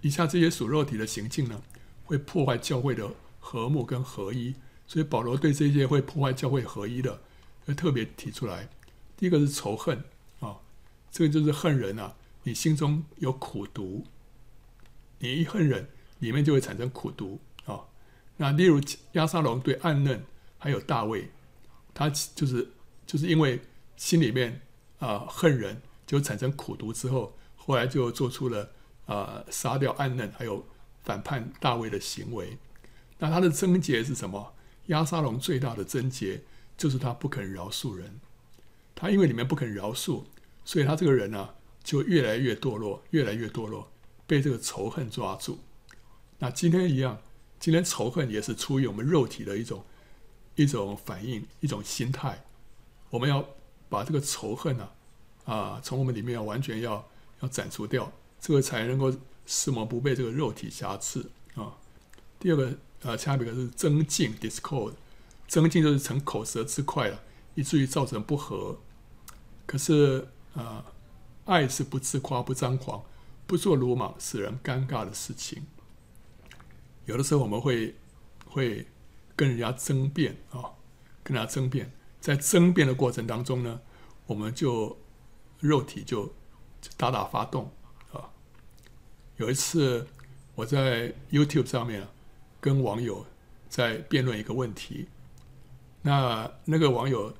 [0.00, 1.60] 以下这些属肉体的行径呢，
[2.04, 4.54] 会破坏教会的和睦跟合一，
[4.86, 7.20] 所以保罗对这些会破坏教会合一的。
[7.66, 8.68] 会特别提出来，
[9.16, 10.04] 第一个是仇恨
[10.38, 10.58] 啊，
[11.10, 14.06] 这个就是恨人啊，你心中有苦毒，
[15.18, 15.88] 你一恨人，
[16.20, 17.80] 里面就会产生苦毒啊。
[18.36, 18.80] 那例如
[19.14, 20.24] 亚沙龙对暗嫩
[20.58, 21.28] 还有大卫，
[21.92, 22.68] 他就是
[23.04, 23.60] 就是因为
[23.96, 24.60] 心里面
[24.98, 28.70] 啊恨人，就产生苦毒之后，后来就做出了
[29.06, 30.66] 啊杀掉暗嫩还有
[31.02, 32.58] 反叛大卫的行为。
[33.18, 34.54] 那他的症结是什么？
[34.86, 36.42] 押沙龙最大的症结。
[36.78, 38.20] 就是他不肯饶恕人，
[38.94, 40.24] 他因为里面不肯饶恕，
[40.62, 43.90] 所以他这个人呢、就越来越堕落，越来越堕落，
[44.26, 45.58] 被这个仇恨抓住。
[46.38, 47.22] 那今天一样，
[47.58, 49.86] 今天仇恨也是出于我们肉体的一种
[50.56, 52.44] 一种反应，一种心态。
[53.08, 53.48] 我们要
[53.88, 54.92] 把这个仇恨啊
[55.44, 57.06] 啊从我们里面要完全要
[57.40, 59.12] 要斩除掉，这个才能够
[59.46, 61.76] 使我们不被这个肉体瑕疵啊。
[62.38, 64.94] 第二个呃，下一个是增进 discord。
[65.48, 67.22] 增进就是逞口舌之快了，
[67.54, 68.80] 以至于造成不和。
[69.64, 70.84] 可是呃，
[71.44, 73.04] 爱是不自夸、不张狂、
[73.46, 75.64] 不做鲁莽、使人尴尬的事情。
[77.04, 77.94] 有的时候我们会
[78.44, 78.88] 会
[79.36, 80.74] 跟人家争辩啊，
[81.22, 81.92] 跟人家争辩，
[82.26, 83.80] 在争辩的过程当中呢，
[84.26, 84.98] 我们就
[85.60, 86.34] 肉体就
[86.96, 87.70] 大大发动
[88.10, 88.26] 啊。
[89.36, 90.04] 有一次
[90.56, 92.04] 我在 YouTube 上面
[92.60, 93.24] 跟网友
[93.68, 95.06] 在辩论一个问题，
[96.02, 97.32] 那那个网友，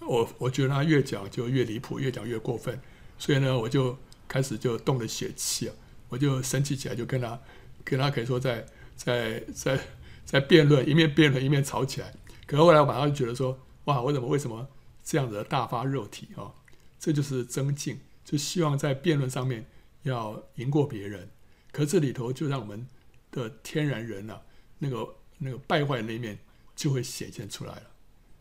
[0.00, 2.78] 我我觉得他越讲就越离谱，越讲越过分，
[3.16, 3.96] 所以呢，我就
[4.28, 5.74] 开始就动了血气啊，
[6.10, 7.40] 我就生气起来，就跟他
[7.82, 8.66] 跟他可以说在。
[8.96, 9.78] 在在
[10.24, 12.10] 在辩论，一面辩论一面吵起来。
[12.46, 13.54] 可是后来我马上就觉得说，
[13.86, 14.68] 哇，我怎么为什么
[15.02, 16.54] 这样子大发肉体啊？
[16.98, 19.66] 这就是增进，就希望在辩论上面
[20.02, 21.30] 要赢过别人。
[21.72, 22.86] 可这里头就让我们
[23.30, 24.42] 的天然人啊，
[24.78, 26.38] 那个那个败坏的那一面
[26.74, 27.90] 就会显现出来了。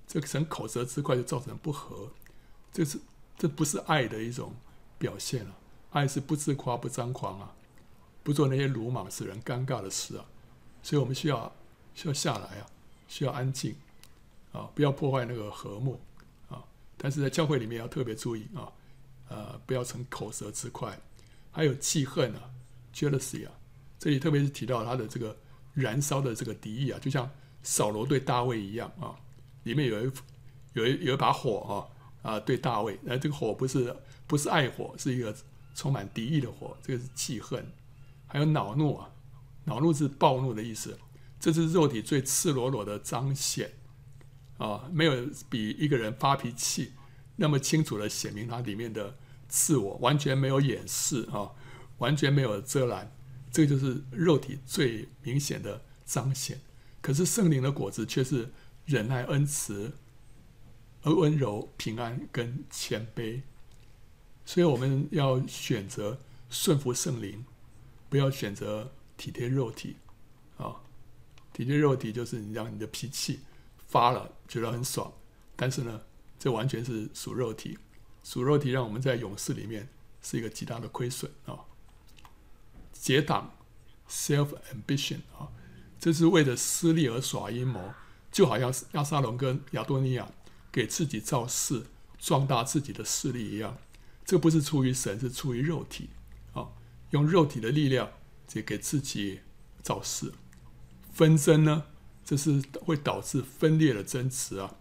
[0.08, 2.12] 这个成口舌之快就造成不和，
[2.72, 3.00] 这是
[3.38, 4.54] 这不是爱的一种
[4.98, 5.58] 表现了。
[5.92, 7.56] 爱是不自夸不张狂啊，
[8.24, 10.26] 不做那些鲁莽使人尴尬的事啊。
[10.82, 11.54] 所以我们需要
[11.94, 12.68] 需要下来啊，
[13.08, 13.76] 需要安静
[14.56, 16.00] 啊，不要破坏那个和睦
[16.48, 16.64] 啊。
[16.98, 18.72] 但是在教会里面要特别注意啊，
[19.28, 20.98] 呃，不要逞口舌之快，
[21.52, 22.50] 还有记恨啊
[22.94, 23.52] ，jealousy 啊。
[24.00, 25.36] 这里特别是提到他的这个
[25.74, 27.30] 燃烧的这个敌意啊，就像
[27.64, 29.16] 扫罗对大卫一样啊，
[29.64, 30.12] 里面有一
[30.74, 31.90] 有一有一把火
[32.24, 33.96] 啊啊，对大卫，那这个火不是
[34.28, 35.36] 不是爱火，是一个
[35.74, 37.66] 充满敌意的火，这个是记恨，
[38.28, 39.12] 还有恼怒啊。
[39.68, 40.96] 恼怒是暴怒的意思，
[41.40, 43.74] 这是肉体最赤裸裸的彰显
[44.58, 44.90] 啊！
[44.92, 46.94] 没有比一个人发脾气
[47.36, 51.52] 那么清楚的显明他里面的自我，完全没有掩饰啊，
[51.98, 53.12] 完全没有遮拦，
[53.52, 56.62] 这就是肉体最明显的彰显。
[57.02, 58.52] 可是圣灵的果子却是
[58.86, 59.94] 忍耐、恩慈、
[61.04, 63.42] 而温柔、平安跟谦卑。
[64.46, 67.46] 所以我们要选择顺服圣灵，
[68.10, 68.92] 不要选择。
[69.18, 69.96] 体贴肉体，
[70.58, 70.76] 啊，
[71.54, 73.40] 体贴肉体就是你让你的脾气
[73.88, 75.14] 发了，觉得很爽，
[75.56, 76.02] 但是呢，
[76.38, 77.78] 这完全是属肉体，
[78.24, 79.90] 属肉体让我们在勇士里面
[80.22, 81.60] 是一个极大的亏损啊。
[82.92, 83.56] 结党
[84.10, 85.50] ，self ambition 啊，
[86.00, 87.94] 这是为了私利而耍阴谋，
[88.32, 90.32] 就好像亚沙龙跟亚多尼亚
[90.72, 91.86] 给自己造势，
[92.18, 93.78] 壮大自己的势力一样，
[94.26, 96.10] 这不是出于神，是出于肉体
[96.54, 96.70] 啊，
[97.12, 98.10] 用肉体的力量。
[98.48, 99.40] 这给自己
[99.82, 100.32] 造势，
[101.12, 101.88] 纷争呢，
[102.26, 104.76] 这是会导致分裂的争执啊。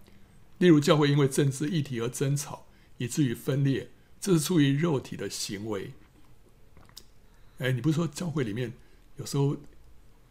[0.58, 2.66] 例如教会因为政治议题而争吵，
[2.96, 3.90] 以至于分裂，
[4.20, 5.92] 这是出于肉体的行为。
[7.58, 8.72] 哎，你不是说教会里面
[9.16, 9.56] 有时候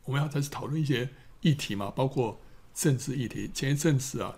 [0.05, 1.09] 我们要开始讨论一些
[1.41, 1.91] 议题吗？
[1.95, 2.41] 包括
[2.73, 3.49] 政治议题。
[3.53, 4.37] 前一阵子啊，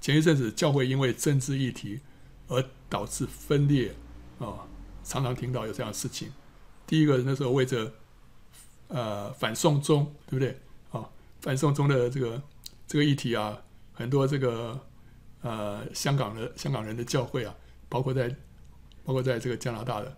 [0.00, 2.00] 前一阵子教会因为政治议题
[2.48, 3.94] 而导致分裂
[4.38, 4.68] 啊，
[5.02, 6.32] 常常听到有这样的事情。
[6.86, 7.94] 第一个那时候为着
[8.88, 10.60] 呃反送中，对不对？
[11.42, 12.42] 反送中的这个
[12.86, 13.60] 这个议题啊，
[13.92, 14.80] 很多这个
[15.42, 17.54] 呃香港的香港人的教会啊，
[17.88, 18.34] 包括在
[19.04, 20.16] 包括在这个加拿大的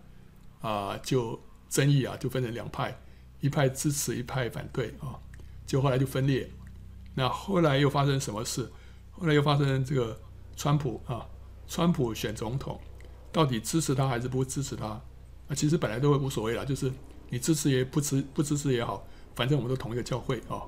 [0.61, 2.95] 啊，就争议啊，就分成两派，
[3.41, 5.19] 一派支持，一派反对啊，
[5.65, 6.49] 就后来就分裂。
[7.15, 8.69] 那后来又发生什么事？
[9.11, 10.19] 后来又发生这个
[10.55, 11.25] 川普啊，
[11.67, 12.79] 川普选总统，
[13.31, 14.85] 到底支持他还是不支持他？
[15.47, 16.91] 啊，其实本来都无所谓啦，就是
[17.29, 20.61] 你支持也不支不支持也好，反正我们都同一个教会啊，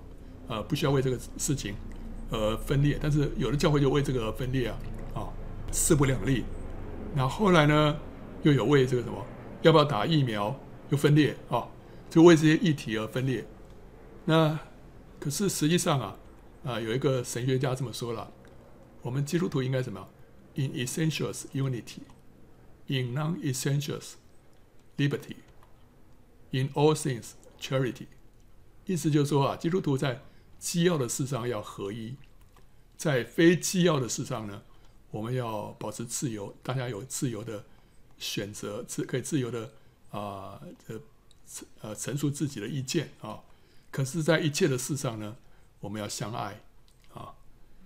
[0.47, 1.75] 呃，不需要为这个事情
[2.29, 2.97] 而分裂。
[3.01, 4.77] 但是有的教会就为这个而分裂啊，
[5.13, 5.29] 啊，
[5.71, 6.43] 势不两立。
[7.13, 7.99] 那后来呢，
[8.43, 9.25] 又有为这个什么，
[9.61, 11.67] 要不要打疫苗又分裂啊，
[12.09, 13.45] 就为这些议题而分裂。
[14.25, 14.59] 那
[15.19, 16.17] 可是实际上啊，
[16.63, 18.31] 啊，有一个神学家这么说了，
[19.01, 20.07] 我们基督徒应该什么
[20.55, 22.01] ？In essentials unity,
[22.87, 24.13] in non-essentials
[24.97, 25.35] Liberty
[26.49, 28.07] in all things, charity，
[28.85, 30.21] 意思就是说啊，基督徒在
[30.59, 32.15] 机要的事上要合一，
[32.97, 34.63] 在非机要的事上呢，
[35.11, 37.65] 我们要保持自由，大家有自由的
[38.17, 39.71] 选择，自可以自由的
[40.09, 40.99] 啊，呃，
[41.81, 43.39] 呃，陈述自己的意见啊。
[43.89, 45.37] 可是，在一切的事上呢，
[45.79, 46.61] 我们要相爱
[47.13, 47.33] 啊，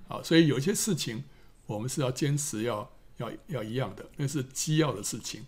[0.08, 1.24] 好，所以有一些事情
[1.68, 5.46] 我们是要坚持要要要一样的，那是机要的事情。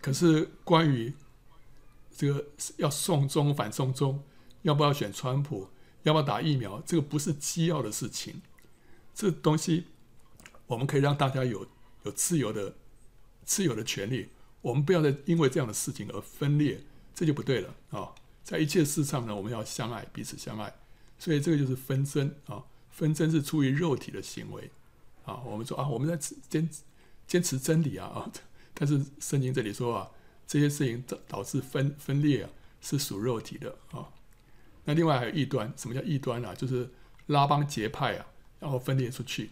[0.00, 1.14] 可是关于
[2.16, 2.44] 这个
[2.78, 4.22] 要送中反送中，
[4.62, 5.68] 要不要选川普，
[6.02, 8.42] 要不要打疫苗，这个不是机要的事情。
[9.14, 9.86] 这东西
[10.66, 11.66] 我们可以让大家有
[12.04, 12.74] 有自由的
[13.44, 14.28] 自由的权利。
[14.62, 16.80] 我们不要再因为这样的事情而分裂，
[17.14, 18.14] 这就不对了啊！
[18.44, 20.72] 在一切事上呢，我们要相爱，彼此相爱。
[21.18, 24.70] 所以这个就是纷争啊，纷争是出于肉体的行为
[25.24, 25.42] 啊。
[25.44, 26.16] 我们说啊，我们在
[26.48, 26.68] 坚
[27.26, 28.32] 坚持真理啊啊，
[28.72, 30.10] 但是圣经这里说啊，
[30.46, 32.50] 这些事情导导致分分裂啊，
[32.80, 34.08] 是属肉体的啊。
[34.84, 36.54] 那另外还有异端，什么叫异端啊？
[36.54, 36.90] 就是
[37.26, 38.26] 拉帮结派啊，
[38.58, 39.50] 然后分裂出去。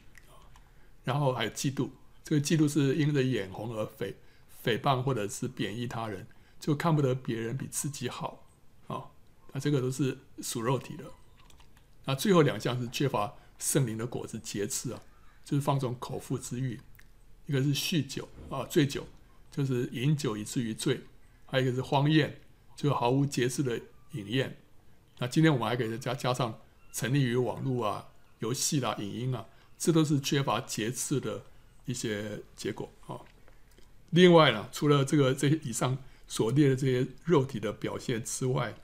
[1.05, 1.91] 然后还有嫉妒，
[2.23, 4.15] 这个嫉妒是因着眼红而诽
[4.63, 6.27] 诽谤或者是贬抑他人，
[6.59, 8.47] 就看不得别人比自己好
[8.87, 9.07] 啊。
[9.53, 11.05] 那这个都是属肉体的。
[12.05, 15.03] 那最后两项是缺乏圣灵的果子，节制啊，
[15.45, 16.79] 就是放纵口腹之欲。
[17.47, 19.07] 一个是酗酒啊，醉酒，
[19.51, 21.01] 就是饮酒以至于醉；
[21.47, 22.41] 还有一个是荒宴，
[22.77, 23.81] 就毫无节制的
[24.13, 24.57] 饮宴。
[25.21, 26.59] 那今天我们还可以再加加上
[26.93, 28.09] 沉溺于网络啊、
[28.41, 29.47] 游戏啦、影音啊。
[29.79, 31.43] 这都是缺乏节制的
[31.87, 33.17] 一些结果啊。
[34.11, 35.97] 另外呢，除了这个这些以上
[36.29, 38.75] 所列的这些肉体的表现之外，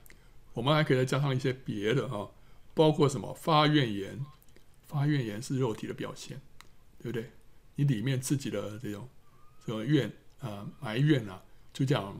[0.53, 2.29] 我们还可以再加上一些别的啊，
[2.73, 4.25] 包括什么发怨言，
[4.87, 6.41] 发怨言是肉体的表现，
[6.97, 7.31] 对不对？
[7.75, 9.07] 你里面自己的这种
[9.63, 12.19] 这种怨啊埋怨啊，就这样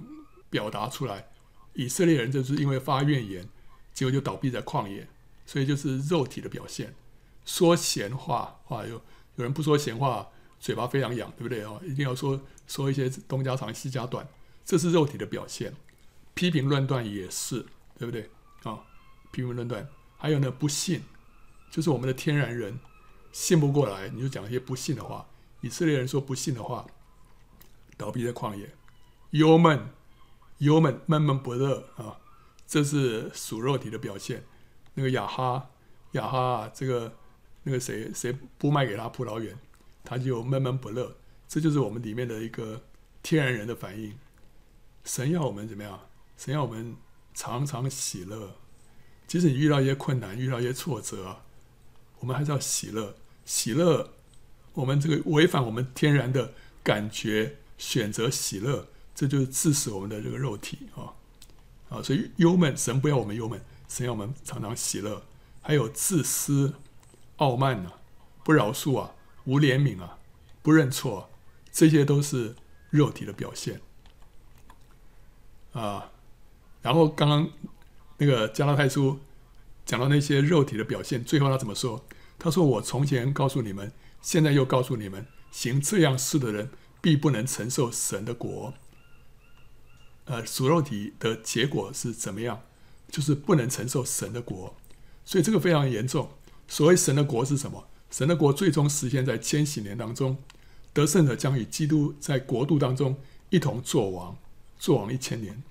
[0.51, 1.29] 表达出来。
[1.73, 3.49] 以色列人就是因为发怨言，
[3.97, 5.07] 结果就倒闭在旷野，
[5.43, 6.93] 所以就是肉体的表现。
[7.45, 8.93] 说闲话，话有
[9.37, 10.29] 有人不说闲话，
[10.59, 11.81] 嘴巴非常痒，对不对啊？
[11.83, 14.27] 一定要说说一些东家长西家短，
[14.63, 15.73] 这是肉体的表现。
[16.35, 17.65] 批评论断也是，
[17.97, 18.29] 对不对
[18.61, 18.77] 啊？
[19.31, 21.01] 批评论断，还有呢，不信，
[21.71, 22.79] 就是我们的天然人
[23.31, 25.25] 信不过来，你就讲一些不信的话。
[25.61, 26.85] 以色列人说不信的话，
[27.97, 28.75] 倒闭在旷野。
[29.31, 29.89] 忧闷，
[30.59, 32.19] 忧闷，闷闷不乐啊，
[32.67, 34.43] 这是属肉体的表现。
[34.93, 35.69] 那个亚哈，
[36.11, 37.15] 亚哈，这个。
[37.63, 39.53] 那个谁谁不卖给他葡萄园，
[40.01, 41.17] 他就闷闷不乐。
[41.49, 42.81] 这就是我们里面的一个
[43.21, 44.17] 天然人的反应。
[45.03, 45.99] 神要我们怎么样？
[46.37, 46.95] 神要我们
[47.33, 48.55] 常常喜乐。
[49.27, 51.41] 即使你遇到一些困难，遇到一些挫折，
[52.19, 53.17] 我们还是要喜乐。
[53.43, 54.13] 喜乐，
[54.71, 61.11] 我们这个违反我们天然的感觉，选择喜乐，这就是致使我们的这个肉体啊
[61.89, 62.01] 啊！
[62.01, 65.23] 所以忧闷，神不要我们忧闷，神要我们常常喜乐。
[65.61, 66.73] 还有自私。
[67.37, 67.93] 傲慢啊，
[68.43, 69.13] 不饶恕啊，
[69.45, 70.17] 无怜悯啊，
[70.63, 71.29] 不认错，
[71.71, 72.55] 这些都是
[72.89, 73.79] 肉体的表现
[75.73, 76.09] 啊。
[76.81, 77.47] 然后刚刚
[78.17, 79.19] 那个加拉太书
[79.85, 82.03] 讲到那些肉体的表现，最后他怎么说？
[82.39, 88.73] 他说：“我从前告诉你们，现在又告诉你们，行这样事的人必不能承受神的国。”
[90.27, 92.61] 呃，属肉体的结果是怎么样？
[93.09, 94.75] 就是不能承受神的国，
[95.23, 96.29] 所以这个非常严重。
[96.67, 97.87] 所谓神的国是什么？
[98.11, 100.37] 神的国最终实现在千禧年当中，
[100.91, 103.17] 得胜者将与基督在国度当中
[103.49, 104.37] 一同作王，
[104.77, 105.63] 作王一千年。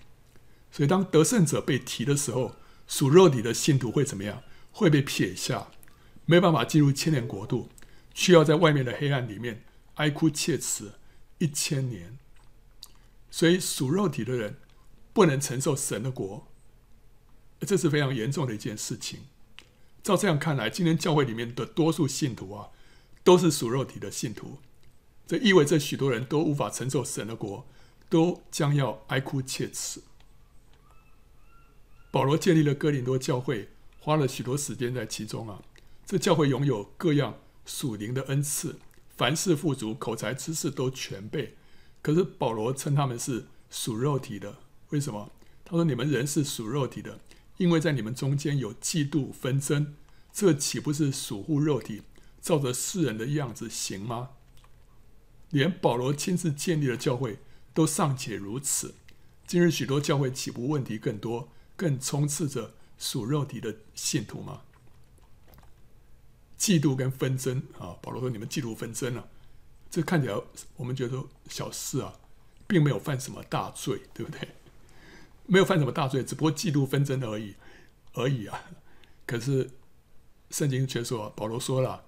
[0.73, 4.43] 所以当得胜者被提的时候，属肉体的信徒会怎么样？
[4.73, 5.69] 会被撇下，
[6.25, 7.69] 没办法进入千年国度，
[8.15, 9.65] 需要在外面的黑暗里面
[9.97, 10.93] 哀哭切齿
[11.39, 12.19] 一千年。
[13.37, 14.57] 所以属肉体的人
[15.12, 16.49] 不能承受神的国，
[17.61, 19.24] 这是非常严重的一件事情。
[20.03, 22.70] 照这样看来，今天教会里面的多数信徒啊，
[23.22, 24.57] 都是属肉体的信徒。
[25.26, 27.66] 这意味着许多人都无法承受神的国，
[28.09, 30.01] 都将要哀哭切齿。
[32.11, 33.68] 保罗建立了哥林多教会，
[34.01, 35.62] 花了许多时间在其中啊。
[36.07, 38.78] 这教会拥有各样属灵的恩赐，
[39.14, 41.55] 凡事富足，口才知识都全备。
[42.07, 44.59] 可是保罗称他们是属肉体的，
[44.91, 45.33] 为什么？
[45.65, 47.19] 他说：“你们人是属肉体的。”
[47.59, 49.97] 因为在你们中间有嫉妒纷争，
[50.33, 52.03] 这岂不是属乎肉体，
[52.41, 54.31] 照着世人的样子行吗？
[55.51, 57.41] 连保罗亲自建立的教会
[57.75, 58.95] 都尚且如此，
[59.45, 64.61] 今日许多教会岂不问题更多，更充斥着属肉体的信徒吗？
[66.57, 69.27] 嫉妒跟纷争啊，保罗说：“你们嫉妒纷争啊，
[69.97, 70.38] 这看起来
[70.76, 72.12] 我们觉得小事啊，
[72.66, 74.47] 并没有犯什么大罪，对不对？”
[75.49, 77.55] 没有犯什么大罪，只不过嫉妒纷争而已，
[78.12, 78.62] 而已啊！
[79.24, 79.70] 可是
[80.51, 82.05] 圣经却说，保罗说了，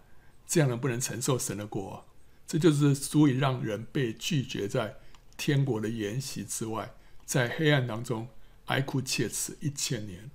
[0.46, 2.04] 这样人不能承受神的国，
[2.46, 4.98] 这就是足以让人被拒绝在
[5.38, 6.92] 天国的筵席之外，
[7.24, 8.28] 在黑暗当中
[8.66, 10.30] 哀哭切齿一千年。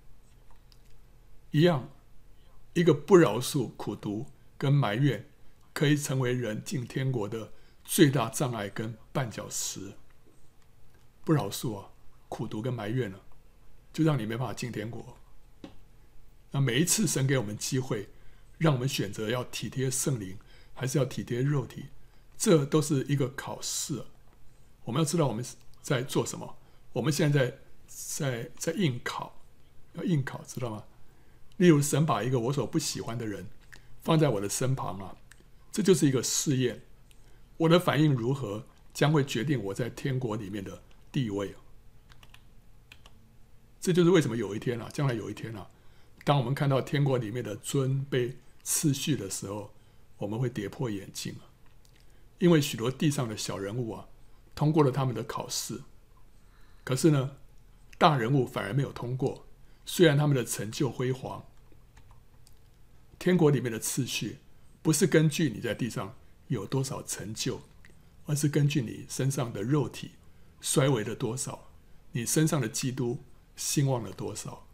[1.52, 1.88] 一样，
[2.74, 4.26] 一个不饶恕、苦读
[4.58, 5.30] 跟埋怨，
[5.74, 7.52] 可以成为人进天国的
[7.84, 9.94] 最大障碍跟绊脚石。
[11.24, 11.90] 不饶恕啊！
[12.30, 13.22] 苦读跟埋怨了，
[13.94, 15.18] 就让你没办法进天国。
[16.52, 18.10] 那每一次神给我们机会，
[18.58, 20.38] 让我们选择要体贴圣灵，
[20.74, 21.86] 还是要体贴肉体，
[22.38, 24.04] 这都是一个考试。
[24.84, 25.46] 我们要知道我们
[25.82, 26.58] 在做什么。
[26.92, 27.58] 我们现在在
[27.88, 29.40] 在在应考，
[29.94, 30.84] 要应考，知道吗？
[31.58, 33.48] 例如，神把一个我所不喜欢的人
[34.02, 35.16] 放在我的身旁啊，
[35.74, 36.84] 这就是一个试验。
[37.58, 41.56] 我的反应如何，将会决定我在天国里面的地位。
[43.82, 45.68] 这就是为什么有一天啊，将来有一天啊，
[46.24, 49.74] 当我们看到天国里面的尊卑次序的时候，
[50.20, 51.50] 我们会跌破眼镜啊，
[52.38, 54.08] 因为许多地上的小人物啊，
[54.54, 55.82] 通过了他们的考试，
[56.84, 57.38] 可是呢，
[57.98, 59.48] 大人物反而没有通过，
[59.86, 61.44] 虽然他们的成就辉煌。
[63.20, 64.40] 天国里面的次序，
[64.84, 66.16] 不是根据你在地上
[66.50, 67.62] 有多少成就，
[68.26, 70.12] 而是根据你身上的肉体
[70.62, 71.72] 衰微了多少，
[72.12, 73.24] 你身上的基督
[73.56, 74.68] 兴旺了多少。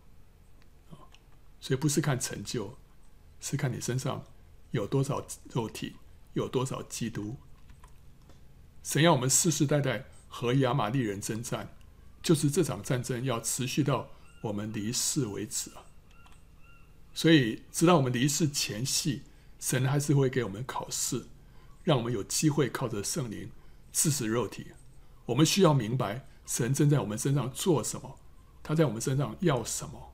[1.62, 2.78] 所以不是看成就，
[3.40, 4.26] 是看你身上
[4.72, 5.96] 有多少肉体，
[6.34, 7.38] 有多少基督。
[8.82, 11.76] 神要我们世世代代和亚玛力人征战，
[12.24, 14.10] 就是这场战争要持续到
[14.42, 15.86] 我们离世为止啊。
[17.14, 19.24] 所以，直到我们离世前夕，
[19.60, 21.26] 神还是会给我们考试，
[21.84, 23.52] 让我们有机会靠着圣灵
[23.92, 24.68] 治死肉体。
[25.26, 28.20] 我们需要明白，神正在我们身上做什么，
[28.64, 30.14] 他在我们身上要什么。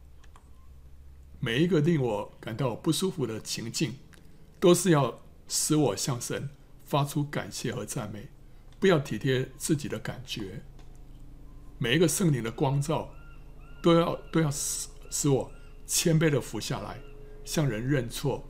[1.39, 3.95] 每一个令我感到不舒服的情境，
[4.59, 6.49] 都是要使我向神
[6.83, 8.29] 发出感谢和赞美。
[8.79, 10.63] 不要体贴自己的感觉。
[11.77, 13.13] 每一个圣灵的光照，
[13.83, 15.51] 都要都要使使我。
[15.87, 16.99] 谦卑的俯下来，
[17.43, 18.43] 向人认错，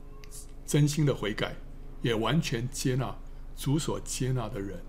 [0.66, 1.54] 真心的悔改，
[2.02, 3.16] 也完全接纳
[3.56, 4.82] 主所接纳的人。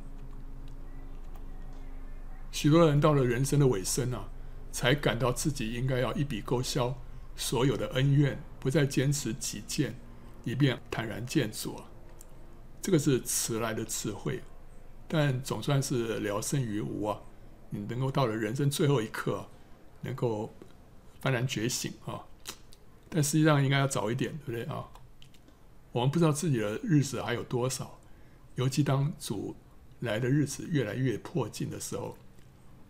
[2.51, 4.28] 许多人到了人生的尾声啊，
[4.71, 6.99] 才感到自己应该要一笔勾销
[7.36, 9.95] 所有的恩怨，不再坚持己见，
[10.43, 11.80] 以便坦然见主。
[12.82, 14.41] 这个是迟来的智慧，
[15.07, 17.21] 但总算是聊胜于无啊。
[17.69, 19.45] 你能够到了人生最后一刻，
[20.01, 20.51] 能够
[21.21, 22.23] 幡然觉醒啊。
[23.09, 24.88] 但实际上应该要早一点，对不对啊？
[25.98, 28.00] 我们不知道自己的日子还有多少，
[28.54, 29.56] 尤其当主
[30.02, 32.16] 来的日子越来越迫近的时候，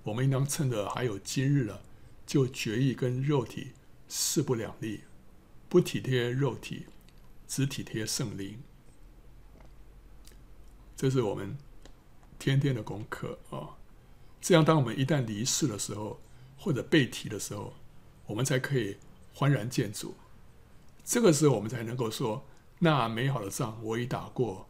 [0.03, 1.81] 我们应当趁着还有今日了，
[2.25, 3.71] 就决意跟肉体
[4.09, 5.05] 势不两立，
[5.69, 6.87] 不体贴肉体，
[7.47, 8.61] 只体贴圣灵。
[10.97, 11.57] 这是我们
[12.37, 13.77] 天天的功课啊！
[14.41, 16.19] 这样，当我们一旦离世的时候，
[16.57, 17.73] 或者被提的时候，
[18.25, 18.97] 我们才可以。
[19.33, 20.15] 欢然见主，
[21.05, 22.43] 这个时候我们才能够说：
[22.79, 24.67] 那美好的仗我已打过，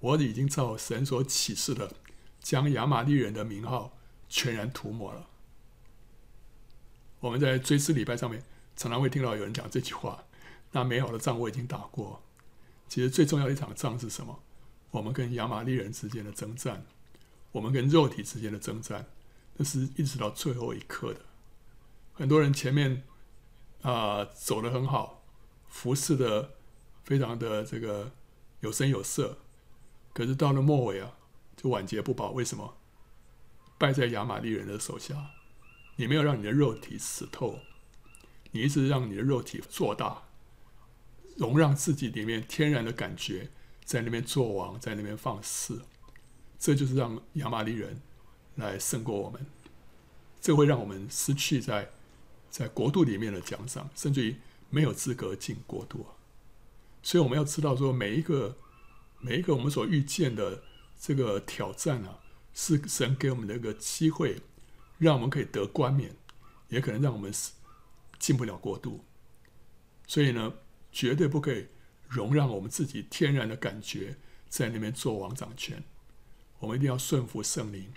[0.00, 1.94] 我已经照神所启示的，
[2.40, 3.96] 将亚玛力人的名号
[4.28, 5.28] 全然涂抹了。
[7.20, 8.42] 我们在追思礼拜上面
[8.76, 10.24] 常常会听到有人讲这句话：
[10.72, 12.22] 那美好的仗我已经打过。
[12.88, 14.42] 其实最重要一场仗是什么？
[14.90, 16.84] 我们跟亚玛力人之间的征战，
[17.52, 19.06] 我们跟肉体之间的征战，
[19.56, 21.20] 那是一直到最后一刻的。
[22.12, 23.04] 很多人前面。
[23.82, 25.22] 啊、走得很好，
[25.68, 26.54] 服侍的
[27.04, 28.10] 非常的这个
[28.60, 29.38] 有声有色，
[30.12, 31.16] 可是到了末尾啊，
[31.56, 32.30] 就晚节不保。
[32.32, 32.76] 为什么？
[33.78, 35.30] 败在亚玛力人的手下。
[35.96, 37.60] 你没有让你的肉体死透，
[38.50, 40.22] 你一直让你的肉体做大，
[41.36, 43.50] 容让自己里面天然的感觉
[43.84, 45.82] 在那边作王，在那边放肆，
[46.58, 48.00] 这就是让亚玛力人
[48.56, 49.46] 来胜过我们。
[50.40, 51.90] 这会让我们失去在。
[52.50, 54.36] 在国度里面的奖赏，甚至于
[54.70, 56.14] 没有资格进国度啊！
[57.04, 58.56] 所以我们要知道，说每一个
[59.20, 60.64] 每一个我们所遇见的
[60.98, 62.18] 这个挑战啊，
[62.54, 64.40] 是神给我们的一个机会，
[64.96, 66.16] 让我们可以得冠冕，
[66.68, 67.30] 也可能让我们
[68.18, 69.04] 进不了国度。
[70.06, 70.54] 所以呢，
[70.90, 71.66] 绝对不可以
[72.08, 74.16] 容让我们自己天然的感觉
[74.48, 75.84] 在那边做王掌权。
[76.60, 77.92] 我们一定要顺服圣灵，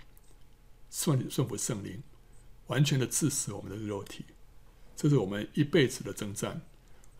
[0.90, 2.02] 顺顺服圣灵，
[2.66, 4.26] 完全的致死我们的肉体。
[4.94, 6.60] 这是我们一辈子的征战，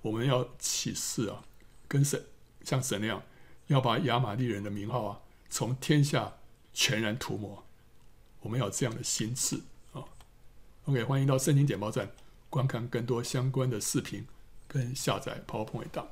[0.03, 1.45] 我们要起誓啊，
[1.89, 2.23] 跟神
[2.63, 3.23] 像神那样，
[3.67, 6.35] 要把亚玛力人的名号啊，从天下
[6.73, 7.65] 全然涂抹。
[8.41, 9.63] 我们要这样的心智
[9.93, 10.05] 啊。
[10.85, 12.11] OK，欢迎到圣经简报站
[12.49, 14.27] 观看更多相关的视频
[14.69, 16.07] 跟下载 PowerPoint 档。